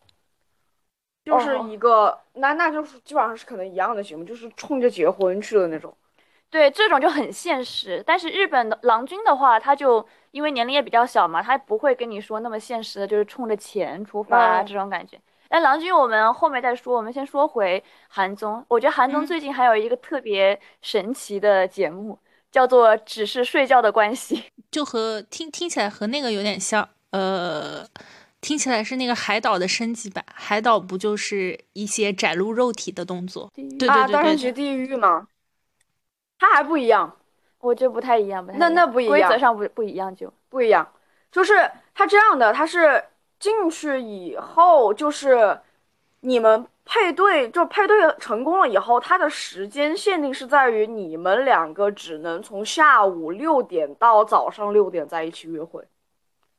[1.24, 5.94] 就是一个，那那就是基本上是可能一样的节目，就是冲着结婚去的那种。
[6.54, 8.02] 对，这种就很现实。
[8.06, 10.06] 但是日本的郎君的话，他就。
[10.34, 15.16] 因为年龄也比较小嘛，他不会跟你说那么现实的，就是冲着钱出发这种感觉。
[15.46, 18.66] 哎，郎君，我们后面再说，我们先说回韩综。
[18.66, 22.18] 我觉得韩综最近还有一个特别神奇的节目，
[22.50, 24.34] 叫做《只是睡觉的关系》，
[24.72, 27.86] 就和听听起来和那个有点像，呃，
[28.40, 30.24] 听起来是那个海岛的升级版。
[30.34, 33.48] 海岛不就是一些展露肉体的动作？
[33.54, 35.28] 对对对，单身地狱吗？
[36.38, 37.16] 它还不一样。
[37.60, 40.86] 我觉得不太一样，那那不一样，规则上不不一样就不一样，
[41.32, 41.54] 就是
[41.94, 43.02] 他这样的，他是
[43.38, 45.58] 进去以后，就是
[46.20, 55.82] 你们配对，就配对成功了以后，他的时间限定是在于你们两个只能从下午六点到早上六点在一起约会。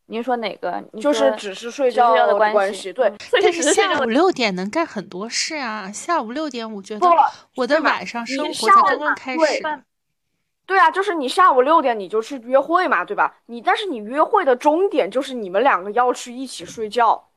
[0.08, 0.84] 您说哪个？
[1.02, 3.12] 就是只是睡觉的关系，对。
[3.42, 7.08] 但是下午六点能干很多事啊，下午六点我觉得
[7.56, 9.64] 我的晚上生活才刚刚开始。
[10.68, 13.38] 对啊，就是你下午六点你就去约会嘛，对吧？
[13.46, 17.30] 你但是你约会的终点就是你们两个要去一起睡觉。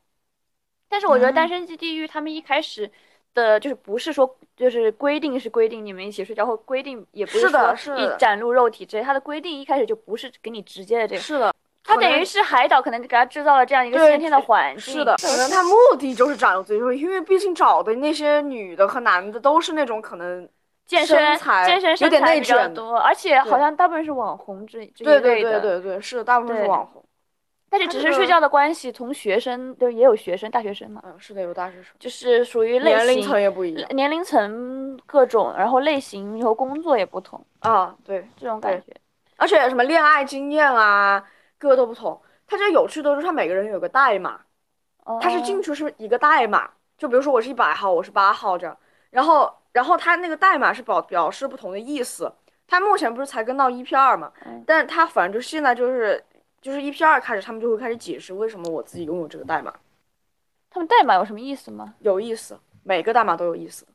[0.87, 2.89] 但是我觉得《单身即地狱》他们一开始
[3.35, 11.21] 的就是不是说就是规定是规定你们一起睡觉，或规定也不是说一展露肉体之类，他的规定一开始就不是给你直接的这个。
[11.21, 11.53] 是的，
[11.89, 14.93] 他等于是海岛可能给他制造了这样一个先天的环境。
[14.93, 20.47] 是的，可能他目的就是展露自己，因为毕竟找的那些女的和男的都是那种可能。
[20.85, 21.19] 健身、
[21.67, 24.83] 健身身材比较多，而且好像大部分是网红这。
[24.97, 27.05] 对对对对对，是大部分是网红。
[27.69, 30.99] 但是只是睡觉的关系，从学生对也有学生，大学生嘛。
[31.05, 31.93] 嗯，是的，有大学生。
[31.99, 37.95] 就是属于类年龄层也不一样，年龄层各种，然后类型以后工作也不同啊。
[38.03, 38.87] 对，这种感觉。
[39.37, 41.23] 而且什么恋爱经验啊，
[41.59, 42.19] 各个都不同。
[42.47, 44.39] 它这有趣的就是它每个人有个代码，
[45.21, 48.75] 它是进哦去是一个代码，就比如说我是一百号，我是八号这样，
[49.11, 52.31] 然后然后它那个代码是表表示不同的意思。
[52.67, 56.23] 它目前不是才跟到一 P 二嘛，嗯但是它反正就现在就是
[56.61, 59.73] 就是一 P 二开始，他们就会开始解释为什么我自己拥有这个代码，
[60.69, 61.95] 他们代码有什么意思吗？
[61.99, 63.87] 有意思，每个代码都有意思，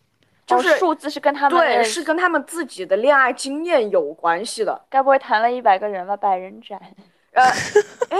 [0.44, 4.84] 就哦是、数字是跟他们对，是跟他们自己的恋爱经验有关系的。
[4.90, 6.16] 该不会谈了一百个人吧？
[6.16, 6.80] 百人斩，
[7.34, 7.42] 呃，
[8.10, 8.18] 哎，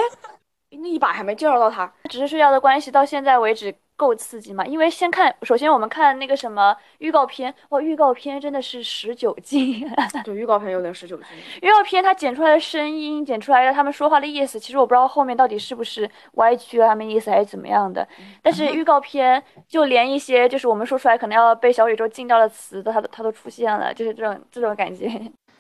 [0.71, 4.67] 那一把还没介绍到他，只是睡觉的关系到现在为止够刺激吗？
[4.67, 9.89] 因为先看，首先我们看那个什么预告片，哇，预告片真的是十九禁。
[10.25, 11.27] 对，预告片有点十九禁。
[11.63, 18.07] 预告片它剪出来的声音，剪出来的他们说话的意思，其实我不知道后面到底是不是歪曲了他们意思还是怎么样的。
[18.43, 25.09] 但是预告片就连一些就是我们说出来可能要被小宇宙禁掉的词的，它都它都出现了，就是这种这种感觉。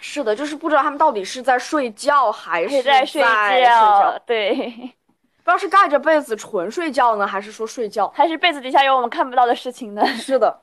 [0.06, 4.54] 是的，就是不知道他们到底是在睡觉还是是在睡睡觉，对，
[5.42, 8.06] 不知道是盖着被子纯睡觉呢，还是说睡觉。
[8.08, 10.06] 还是被子底下有我们看不到的事情呢？
[10.14, 10.60] 是的，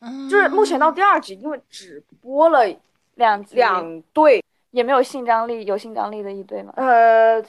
[0.00, 2.66] 嗯就是目前到第二集，因为只播了
[3.14, 6.74] 两集两对，也没有性张力，有性张力的一对吗？
[6.76, 7.42] 呃，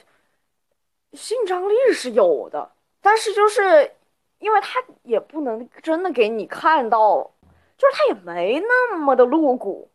[1.12, 2.72] 性张力是有的，
[3.02, 3.92] 但是就是
[4.40, 7.30] 因为他也不能真的给你看到，
[7.78, 9.90] 就是他也没那么的露骨。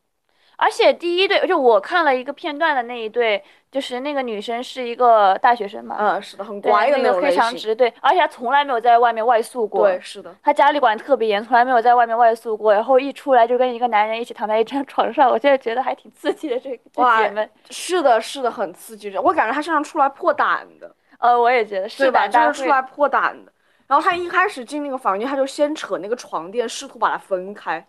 [0.63, 7.21] 而且第一对，就我看了一个片段的那一对，就是那个女生是一个大学生嘛，嗯，是的，很，乖的那种。
[7.21, 19.17] 非常直，对，而且她从来没有在外面外宿过，对，是的，她家里管特别严，从来没有在外面外宿过，然后一出来就跟一个男人一起躺在一张床上，我现在觉得还挺刺激的，这这哇姐们，是的，是的，很刺激。
[19.19, 20.95] 我感觉她身上出来破胆的。
[21.19, 22.27] 呃，我也觉得是对吧？
[22.27, 23.53] 就是出来破胆的。
[23.87, 27.85] 然后她一开始进那个房间，她就先扯那个床垫，试图把它分开。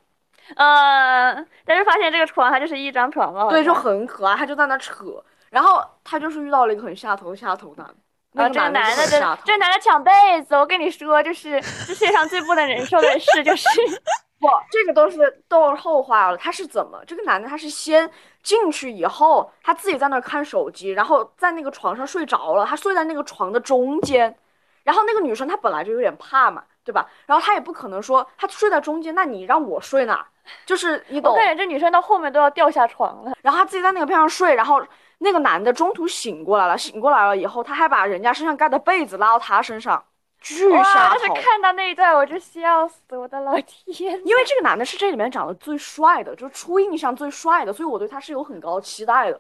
[0.56, 5.06] 嗯，但是发现这个床它就是一张床嘛，对，就很可爱，他就在那扯。
[5.50, 7.88] 然后他就是遇到了一个很下头的下头男，
[8.32, 9.40] 那啊，这个个男男的。
[9.46, 13.70] 这个男的抢被子，我跟你说，就是这世界上最不能忍受的事就是，
[14.42, 16.38] 不，这个都是都是后话了。
[16.38, 17.00] 他是怎么？
[17.06, 18.10] 这个男的他是先
[18.42, 24.36] 进去以后，他自己在那儿看手机，然后在那个床上睡着了，他睡在那个床的中间。
[24.84, 27.08] 然后那个女生她本来就有点怕嘛，对吧？
[27.26, 30.28] 然后她也不可能说她睡在中间，那你让我睡哪？
[30.66, 31.38] 就是你懂我。
[31.38, 33.34] 感觉这女生到后面都要掉下床了。
[33.42, 34.82] 然后她自己在那个边上睡，然后
[35.20, 40.04] 那个男的中途醒过来了，醒过来了以后，他还把人家身上盖的被子拉到他身上，
[40.40, 40.84] 巨哇！
[40.84, 41.16] 下头。
[41.16, 43.54] 就是看到那一段我就笑死，我的老
[43.86, 44.20] 天！
[44.26, 49.40] 因为这个男的是这里面长得最帅的，就是初印象最帅的，所以我对他是有很高期待的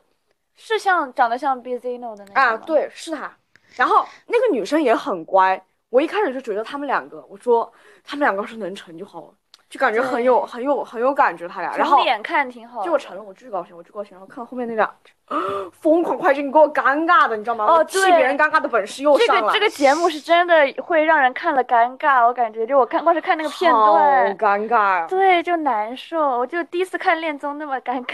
[0.56, 2.58] 是像长得像 Bizino 的那种啊。
[2.58, 3.36] 对，是他。
[3.76, 7.72] 然后那个女生也很乖，我一开始就觉得他们两个，我说
[8.04, 9.34] 他们两个要是能成就好了，
[9.74, 11.76] 就感觉很有很有很有感觉他俩。
[11.76, 12.84] 然后从脸看挺好的。
[12.84, 14.11] 结果成了，我巨高兴，我巨高兴。
[14.11, 14.88] 然后看后面那俩
[15.71, 17.65] 疯狂快进，给我尴尬的，你知道吗？
[17.65, 19.41] 哦我替对别人尴尬的本事又这上了。
[19.41, 20.53] 这个这个节目是真的
[20.84, 25.07] 会让人看了尴尬，我感觉就我看光是看那个片段好段，尴尬啊！
[25.07, 26.19] 对，就难受。
[26.38, 28.13] 我就第一次看恋综那么尴尬。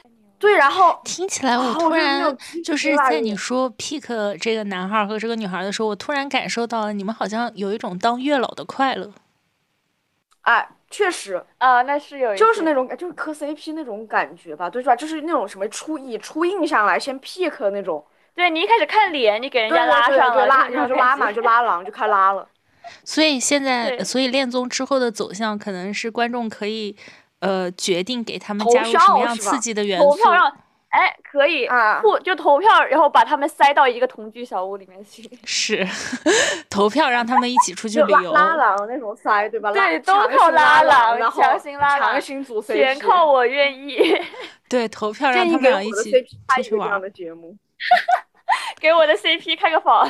[0.40, 2.34] 对，然后听起来，啊我突然
[2.64, 9.10] 就是在你说 pick 这个男孩和这个女孩的时候，我突然感受到了你们好像有一种当月老的快乐。
[10.42, 14.94] 哎，确实啊，那是有就是那种感，就是磕 CP 那种感觉吧，对吧？
[14.94, 22.46] 就是那种什么初以初印象来先 pick 那种，对你一开始看脸，你给人家拉上了，拉，然后就拉嘛，就拉狼，就开拉了。
[23.02, 26.94] 所以现在，所以恋综之后的走向，可能是观众可以
[27.40, 30.10] 呃决定给他们加入什么样刺激的元素。
[30.10, 30.56] 投票让，
[30.94, 35.28] 哎，可以啊不就投票，然后把他们塞到一个同居小屋里面去。
[35.44, 35.84] 是
[36.70, 38.32] 投票让他们一起出去旅游。
[38.32, 39.72] 拉郎那种塞，对吧？
[39.72, 43.98] 对，都靠拉郎，然后强行拉郎强，行组 CP，全靠我愿意。
[44.70, 46.12] 对，投票让他们俩一起
[46.54, 46.90] 出去玩儿。
[46.90, 47.56] 一个这样的节目。
[48.78, 50.08] 给我的 CP 开个房。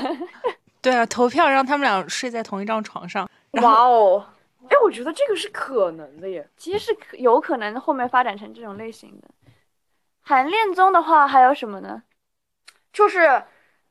[0.82, 3.26] 对啊，投票让他们俩睡在同一张床上。
[3.52, 4.22] 哇哦，
[4.68, 6.46] 哎，我觉得这个是可能的耶。
[6.58, 9.28] 其实是有可能后面发展成这种类型的。
[10.24, 12.02] 韩恋综的话还有什么呢？
[12.92, 13.44] 就是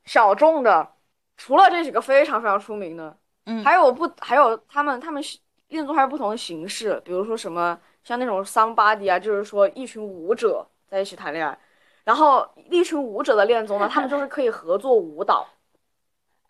[0.04, 0.94] 小众的，
[1.36, 3.16] 除了这几个非常非常出名的，
[3.46, 5.22] 嗯还有不还有他们他们
[5.68, 11.58] 恋综还有不同的形式，比如说什么像那种 somebody 啊，就是说一群舞者在一起谈恋爱，
[12.04, 15.46] 然后一群舞者的恋综呢，他们就是可以合作舞蹈，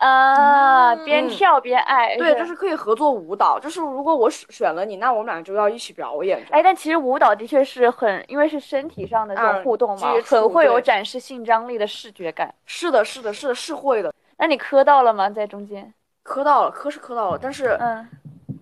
[0.05, 2.15] 啊，嗯边跳边爱。
[2.17, 6.45] 对，就是可以合作舞蹈，就是如果我选选了你，那我们俩就要一起表演。
[6.51, 12.55] 哎，但其实舞蹈的确是很，因为是身体上的这种嗯互动嘛，很会有展示性张力的视觉感。
[12.67, 15.31] 是的，是的，是的，是会的，那你磕到了吗？
[15.31, 15.93] 在中间？
[16.23, 18.07] 磕到了，磕是磕到了，但是嗯，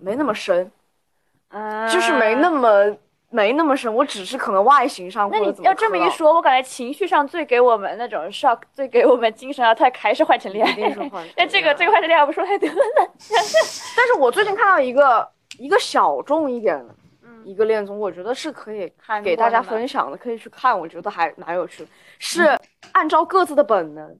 [0.00, 0.70] 没那么深，
[1.48, 2.96] 啊，就是没那么
[3.32, 10.74] 没那么深，我只是可能外形上那你要这么，一说，我感觉情绪上最给我们那种 shock，最给我们精神啊，他还是换 成恋爱。
[11.34, 12.74] 那这个这个换成恋爱，我不说太多了。
[13.96, 15.26] 但是我最近看到一个
[15.58, 21.86] 一个小众一点的嗯，一个恋综，我觉得是可以韩给大家分享的，可以去看，我觉得还蛮有趣的。
[21.86, 21.88] 嗯
[22.24, 22.56] 是
[22.92, 24.16] 按照各自的本能，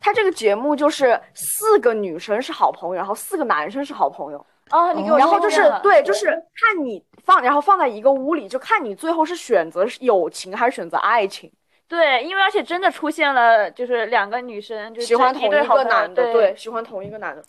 [0.00, 11.50] 它这个节目就是四个女生是好朋友，然后四个男生是好朋友，哦，你给我然后就是对，就是看你放，然后放在一个屋里，就看你最后是选择友情还是选择爱情，
[11.88, 17.42] 对，因为而且真的出现了，就是两个女生就是喜欢同一个男的，对对，喜欢同一个男的，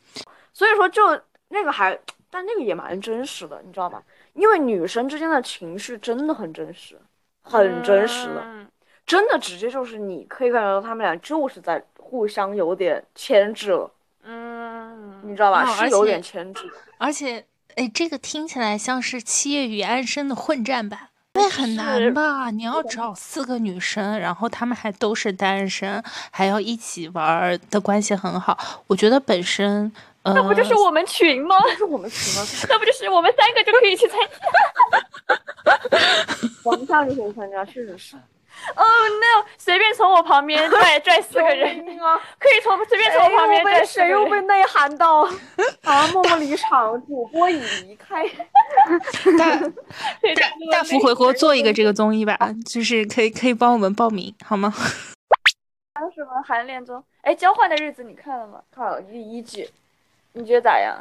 [0.54, 1.20] 所以说就
[1.50, 1.98] 那个还，
[2.30, 4.02] 但那个也蛮真实的，你知道吧？
[4.34, 7.00] 因为女生之间的情绪真的很真实，
[7.42, 8.42] 很真实的。
[8.44, 8.68] 嗯
[9.08, 13.92] 真的直接就是你可以感觉到他们俩就是在互相有点牵制了，
[14.24, 15.62] 嗯，你知道吧？
[15.62, 16.74] 哦是有点牵制的。
[16.98, 17.46] 而且，
[17.76, 21.10] 哎，这个听起来像是《七夜与安生》的混战版。
[21.34, 22.50] 那很难吧？
[22.52, 26.02] 你要找四个女生，然后她们还都是单身，
[26.32, 28.58] 还要一起玩儿的关系很好。
[28.88, 29.92] 我觉得本身，
[30.24, 31.58] 呃，那不就是我们群吗？
[31.78, 32.48] 是 我们群吗？
[32.70, 34.18] 那不就是我们三个就可以去参
[36.00, 38.16] 加 王相就可以参加，确实是。
[38.76, 39.46] Oh no！
[39.58, 42.20] 随便从我旁边拽 拽四个人，啊！
[42.40, 44.42] 可以从随便从我旁边谁又被拽谁又被。
[44.42, 45.22] 内涵到
[45.84, 46.08] 啊？
[46.14, 48.26] 默默离场，主播已离开。
[49.38, 49.56] 大
[50.22, 54.74] 对大大幅回国做一个这个综艺吧，就是可以可以帮我们报名好吗？
[55.96, 57.04] 还有什么韩恋综？
[57.22, 58.62] 哎，交换的日子你看了吗？
[58.74, 59.70] 看了第一季，
[60.34, 60.96] 你觉得咋样？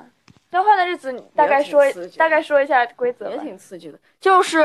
[0.51, 1.83] 交换的日子，你大概说
[2.17, 3.39] 大概说一下规则也。
[3.39, 4.59] 挺刺激的，就是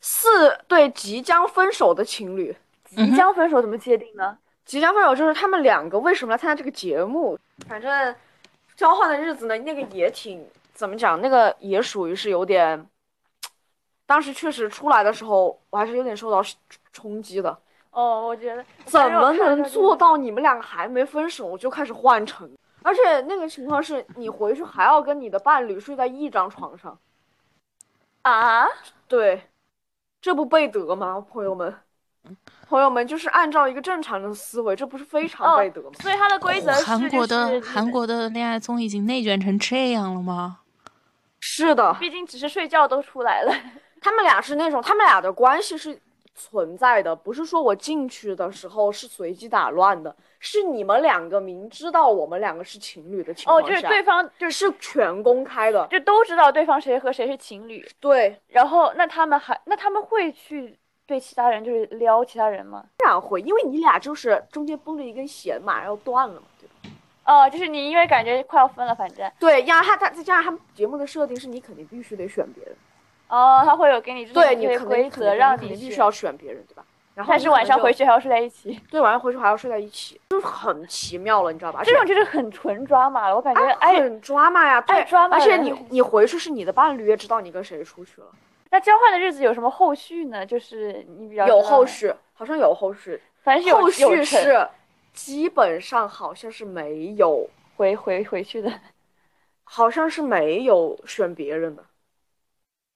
[0.00, 2.56] 四对即将分手的情侣。
[2.84, 4.38] 即将分手怎么界定呢？
[4.64, 7.38] 即将分手就是他们两个为什么来参加这个节目？
[7.68, 8.14] 反正
[8.76, 12.86] 交换的日子呢，那个也挺怎么讲，那个也属于是有点，
[14.06, 16.42] 当时确实出来的时候，我还是有点受到
[16.92, 17.58] 冲击的。
[17.90, 20.24] 哦，我觉得怎么能做到你？
[20.24, 22.50] 你们两个还没分手就开始换乘？
[22.82, 26.98] 而且那个情况是你回去还要跟你的伴侣睡在一张床上，
[28.22, 28.68] 啊？
[29.08, 29.42] 对，
[30.20, 31.74] 这不背德吗，朋友们？
[32.68, 35.92] 朋友们，就是按照一个正常的思维，这不是非常背德吗？
[36.00, 40.58] 所以它的规则是、哦韩国的韩，国的恋爱综艺已经内卷成这样了吗？
[41.40, 43.54] 是的，毕竟只是睡觉都出来了。
[44.00, 45.98] 他们俩是那种，他们俩的关系是
[46.38, 55.84] 存在的，不是说我进去的时候是随机打乱的，是你们两个明知道我们两个是情侣的情哦，况下，哦就是对方就是是全公开的。
[55.90, 62.84] 就都知道对方谁和谁是情侣，对，然后那他们还那他们会去对其他人就是撩其他人吗？
[62.98, 66.96] 当然会，因为你俩就是中间绷着一根弦嘛，然后断了嘛，对吧？
[67.24, 72.74] 哦，就是你因为感觉快要分了，反正对，然后他他再加上他们节目的设定是你肯定必须得选别人，
[73.28, 76.84] 哦，他会有给你制定对你规则让你必须要选别人，对吧？
[77.14, 81.82] 然后但是晚上回去，还要睡在一起，对，晚上回去还要睡在一起，就是很奇妙了，你知道吧？
[81.84, 83.34] 这种就是很纯抓马了。
[83.34, 88.28] 我感觉哎，很抓马呀，对抓马而且你你回去是你的伴侣也知道你跟谁出去了，
[88.70, 90.46] 那交换的日子有什么后续呢？
[90.46, 94.68] 就是你比较有后续，好像有后续，反正是有后续是
[95.12, 97.44] 基本上好像是没有，
[97.76, 98.72] 回回回去的。
[99.70, 101.84] 好像是没有选别人的，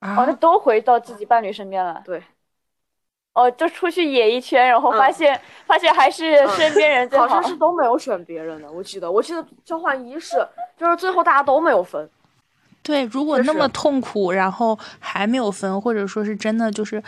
[0.02, 0.16] 啊。
[0.16, 2.02] 哦，那都回到自己伴侣身边了。
[2.04, 2.22] 对，
[3.32, 5.12] 哦，就出去野一圈，然后发嗯。
[5.12, 10.46] 现、发现还是身边人最好像是都没有选别人的，我记得，我记得交换仪式
[10.76, 12.10] 就是最后大家都没有分，
[12.82, 17.02] 对，如果那么痛苦，然后还没有分，或者说是真的就是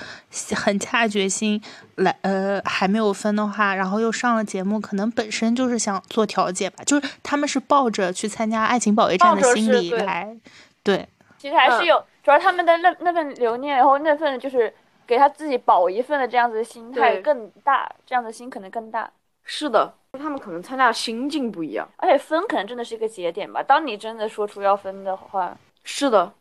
[0.55, 1.61] 很下决心
[1.97, 10.37] 来，呃，还没有分的话，然后又上了节目，可能本身就是想做调解吧，就是他们是抱着去参加爱情保卫战的心理来，
[10.83, 11.87] 对，其实还是嗯。
[11.87, 14.73] 有，主要他们的那那份留念，然后那份就是
[15.07, 19.11] 给他自己保一份的这样子的心态更大，这样的心可能更大。
[19.45, 26.33] 是的，他们可能参加的心境不一样，而且分可能真的是一个节点吧，当你真的说出要分的话，是的，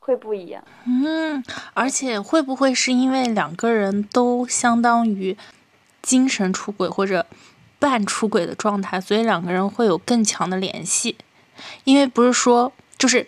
[0.00, 0.64] 会不一样。
[0.84, 1.40] 嗯，
[1.74, 5.38] 而且会不会是因为两个人都相当于
[6.02, 7.24] 精神出轨或者
[7.78, 11.16] 半出轨的状态，所以两个人会有更强的联系？
[11.84, 13.24] 因为不是说就是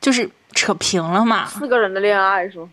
[0.00, 2.68] 就是扯平了嘛，四个人的恋爱是吗？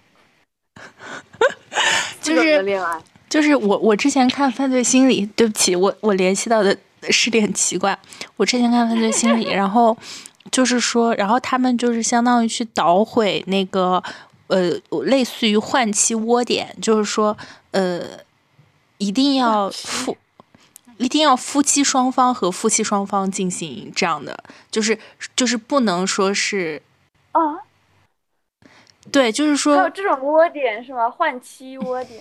[2.19, 6.75] 就是恋爱，就是我我之前看《犯罪心理》，对不起，我我联系到的
[7.09, 7.97] 是点奇怪。
[8.37, 9.95] 我之前看《犯罪心理》，然后
[10.51, 14.01] 就是说，然后他们就是相当于去捣毁那个
[14.47, 14.71] 呃，
[15.03, 17.37] 类似于换妻窝点，就是说
[17.71, 18.01] 呃，
[18.97, 20.17] 一定要夫。
[20.97, 24.97] 一定要夫妻双方和夫妻双方进行这样的，就是
[25.35, 26.81] 就是不能说是
[27.33, 27.41] 啊，
[29.11, 31.09] 对，就是说，还有这种窝点是吗？
[31.09, 32.19] 换妻窝点，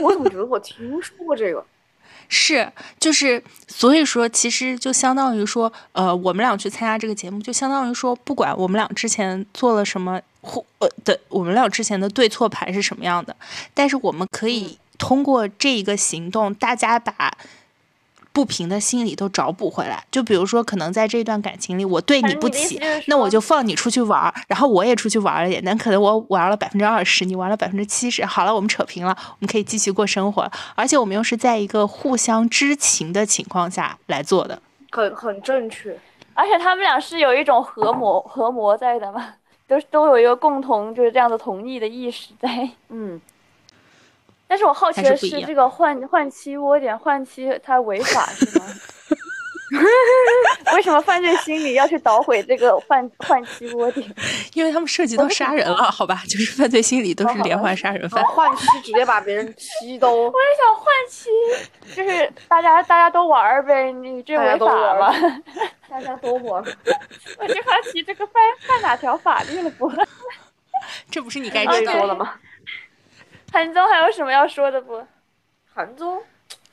[0.00, 1.64] 我怎么觉得我听说过这个？
[2.26, 13.36] 是，就是，所以说，其实就相当于说，呃，我们俩去参加这个节目，就相当于说，不管我们俩之前做了什么，或呃的，我们俩之前的对错牌是什么样的，
[13.74, 17.30] 但是我们可以通过这一个行动，大家把
[18.34, 20.04] 不平的心理都找补回来。
[20.10, 30.52] 就比如说，可能在这段感情里，我对你不起那我就放你出去玩儿，然后我也出去玩了点，但可能我玩了百分之二十，你玩了百分之七十，好了，我们扯平了，我们可以继续过生活了。
[30.74, 34.60] 而且我们又是在一个互相知情的情况下来做的。
[34.90, 35.96] 很很正确。
[36.34, 39.34] 而且他们俩是有一种合谋合谋在的嘛，
[39.68, 42.68] 都都有一个共同就是这样的同意的意识在。
[42.88, 43.20] 嗯，
[44.46, 48.64] 但是我好奇的是，这个换换妻窝点换妻它违法 是吗？
[50.74, 54.08] 为什么犯罪心理要去捣毁这个换换妻窝点？
[54.54, 61.30] 因为他们涉及到杀人了，好吧，就是犯罪心理都是连环杀人犯换妻直接把别人妻都我也想换妻，
[61.96, 65.12] 就是大家大家都玩儿呗，你这违法了？
[65.88, 66.62] 大家都玩。
[67.38, 69.90] 我就好奇这个犯犯哪条法律了不？
[71.10, 71.98] 这不是你该可知道的。
[71.98, 72.34] 以说了吗？
[73.54, 75.06] 韩综还有什么要说的不？
[75.72, 76.20] 韩综，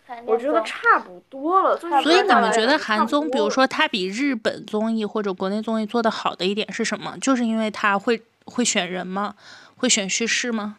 [0.07, 1.77] 韩我觉得差不多了。
[1.77, 7.15] 所以你们觉得韩综，比如说它比日本综艺或者国内综艺做的好的一点是什么？
[7.21, 9.35] 就是因为它会会选人吗？
[9.77, 10.77] 会选叙事吗？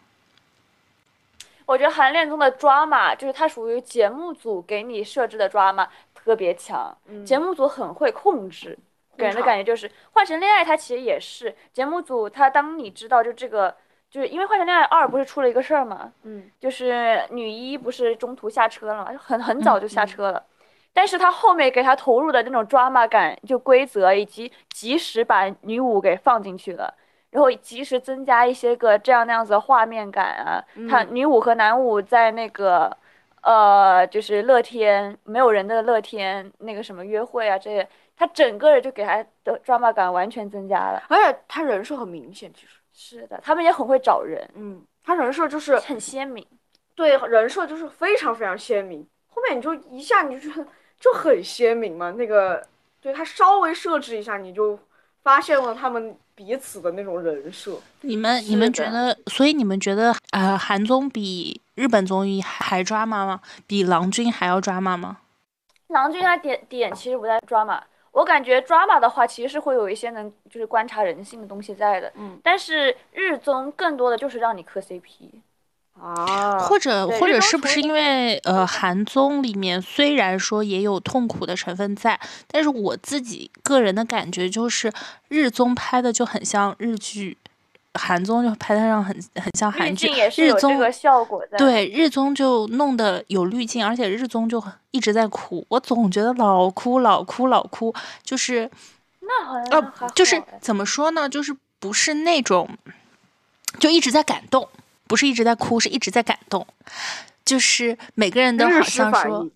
[1.66, 5.86] 我觉得韩恋综的 drama 就是它属于节目组给你设置的 drama
[6.16, 8.76] 特别强，嗯节目组很会控制，
[9.16, 13.74] 给人的感觉就是《换成恋爱》它其实也是节目组，它当你知道就这个，
[14.12, 20.44] 就是因为《换乘恋爱二》不是出了一个事儿嘛，嗯，就是女一不是中途下车了嘛，就很很早就下车了。
[20.92, 26.92] 但是他后面给他投入的那种 drama 感，就规则以及及时把女五给放进去了，
[27.30, 30.62] 然后及时增加一些个这样那样子的画面感啊。
[30.90, 32.94] 他嗯女五和男五在那个
[33.40, 41.02] 呃，就是乐天没有人的乐天那个什么约会啊这些，他整个人就给他的 drama 感完全增加了。
[41.08, 46.46] 而且他人设很明显，其实，是的，他们也很会找人，嗯，他人设就是很鲜明。
[46.94, 50.66] 对人设就是非常非常鲜明，后面你就一下你就觉得
[51.00, 52.62] 就很鲜明嘛，那个
[53.00, 54.78] 对他稍微设置一下，你就
[55.22, 57.78] 发现了他们彼此的那种人设。
[58.02, 59.16] 你们你们觉得？
[59.28, 63.40] 所以你们觉得呃，韩综比日本综艺还抓马吗？
[63.66, 65.18] 比郎君还要抓马吗？
[65.88, 67.80] 郎君他点点其实不在 drama，
[68.12, 75.30] 我感觉 drama 的话其实是会有一些能就是观察人性的东西在的，嗯但是日综更多的就是让你磕 CP。
[76.00, 84.90] 啊，或者或者是不是因为呃韩综里面虽然说也有痛苦的成分在，但是我自己个人的感觉就是
[85.28, 87.36] 日综拍的就很像日剧，
[87.94, 98.70] 韩综就拍的上很很像韩剧日综有这个效果在。，对日综就弄得有滤镜，而且日综就很一直在哭，我总觉得老哭老哭老哭，就是
[99.20, 101.28] 那好像就是怎么说呢？
[101.28, 102.68] 就是不是那种，
[103.78, 104.68] 就一直在感动，
[105.06, 106.66] 不是一直在哭，是一直在感动。
[107.44, 109.50] 就是每个人都好像说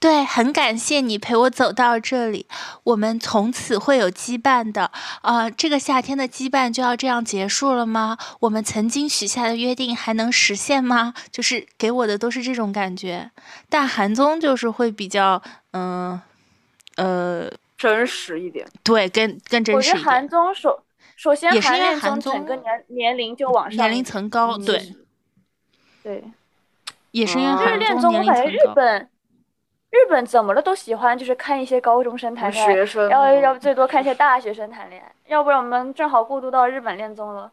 [0.00, 2.46] 对，很感谢你陪我走到这里，
[2.84, 4.92] 我们从此会有羁绊的。
[5.22, 8.16] 啊，这个夏天的羁绊就要这样结束了吗？
[8.38, 11.14] 我们曾经许下的约定还能实现吗？
[11.32, 13.30] 就是给我的都是这种感觉。
[13.68, 15.42] 但韩综就是会比较，
[15.72, 16.20] 嗯、
[16.96, 18.64] 呃，真实一点。
[18.84, 20.12] 对，更更真我觉得实一点。
[20.14, 20.84] 韩综首
[21.16, 24.94] 首先也是因为韩综综整个年年龄就往上年龄层高，嗯对，
[26.04, 26.24] 对。
[27.10, 28.70] 也是因为韩综恋综，我感觉年龄层高。
[28.70, 29.10] 日本
[29.90, 37.50] 日本怎么了都喜欢就是看一些高中生谈恋爱，学生要要最多看一些大学生谈恋爱，要不然我们正好过渡到日本恋综了。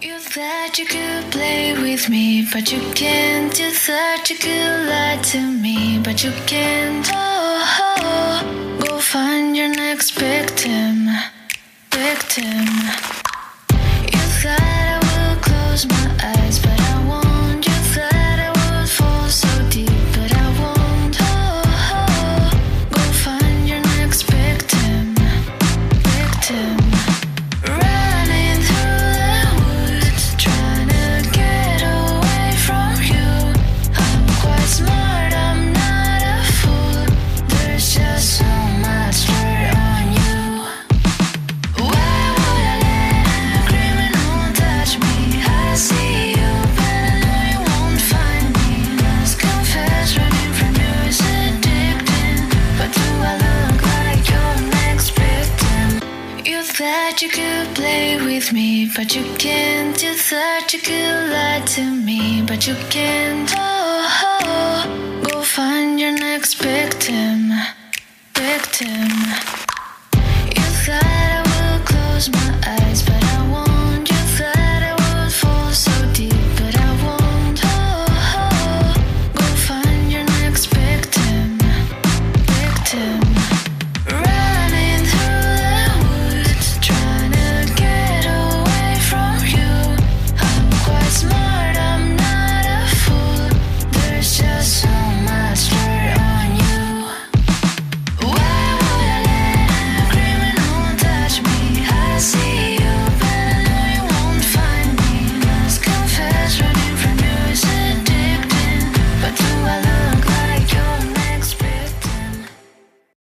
[0.00, 3.58] You thought you could play with me, but you can't.
[3.60, 7.10] You thought you could lie to me, but you can't.
[7.12, 7.64] Oh,
[7.98, 8.42] oh,
[8.78, 11.08] go find your next victim.
[11.90, 13.17] Victim.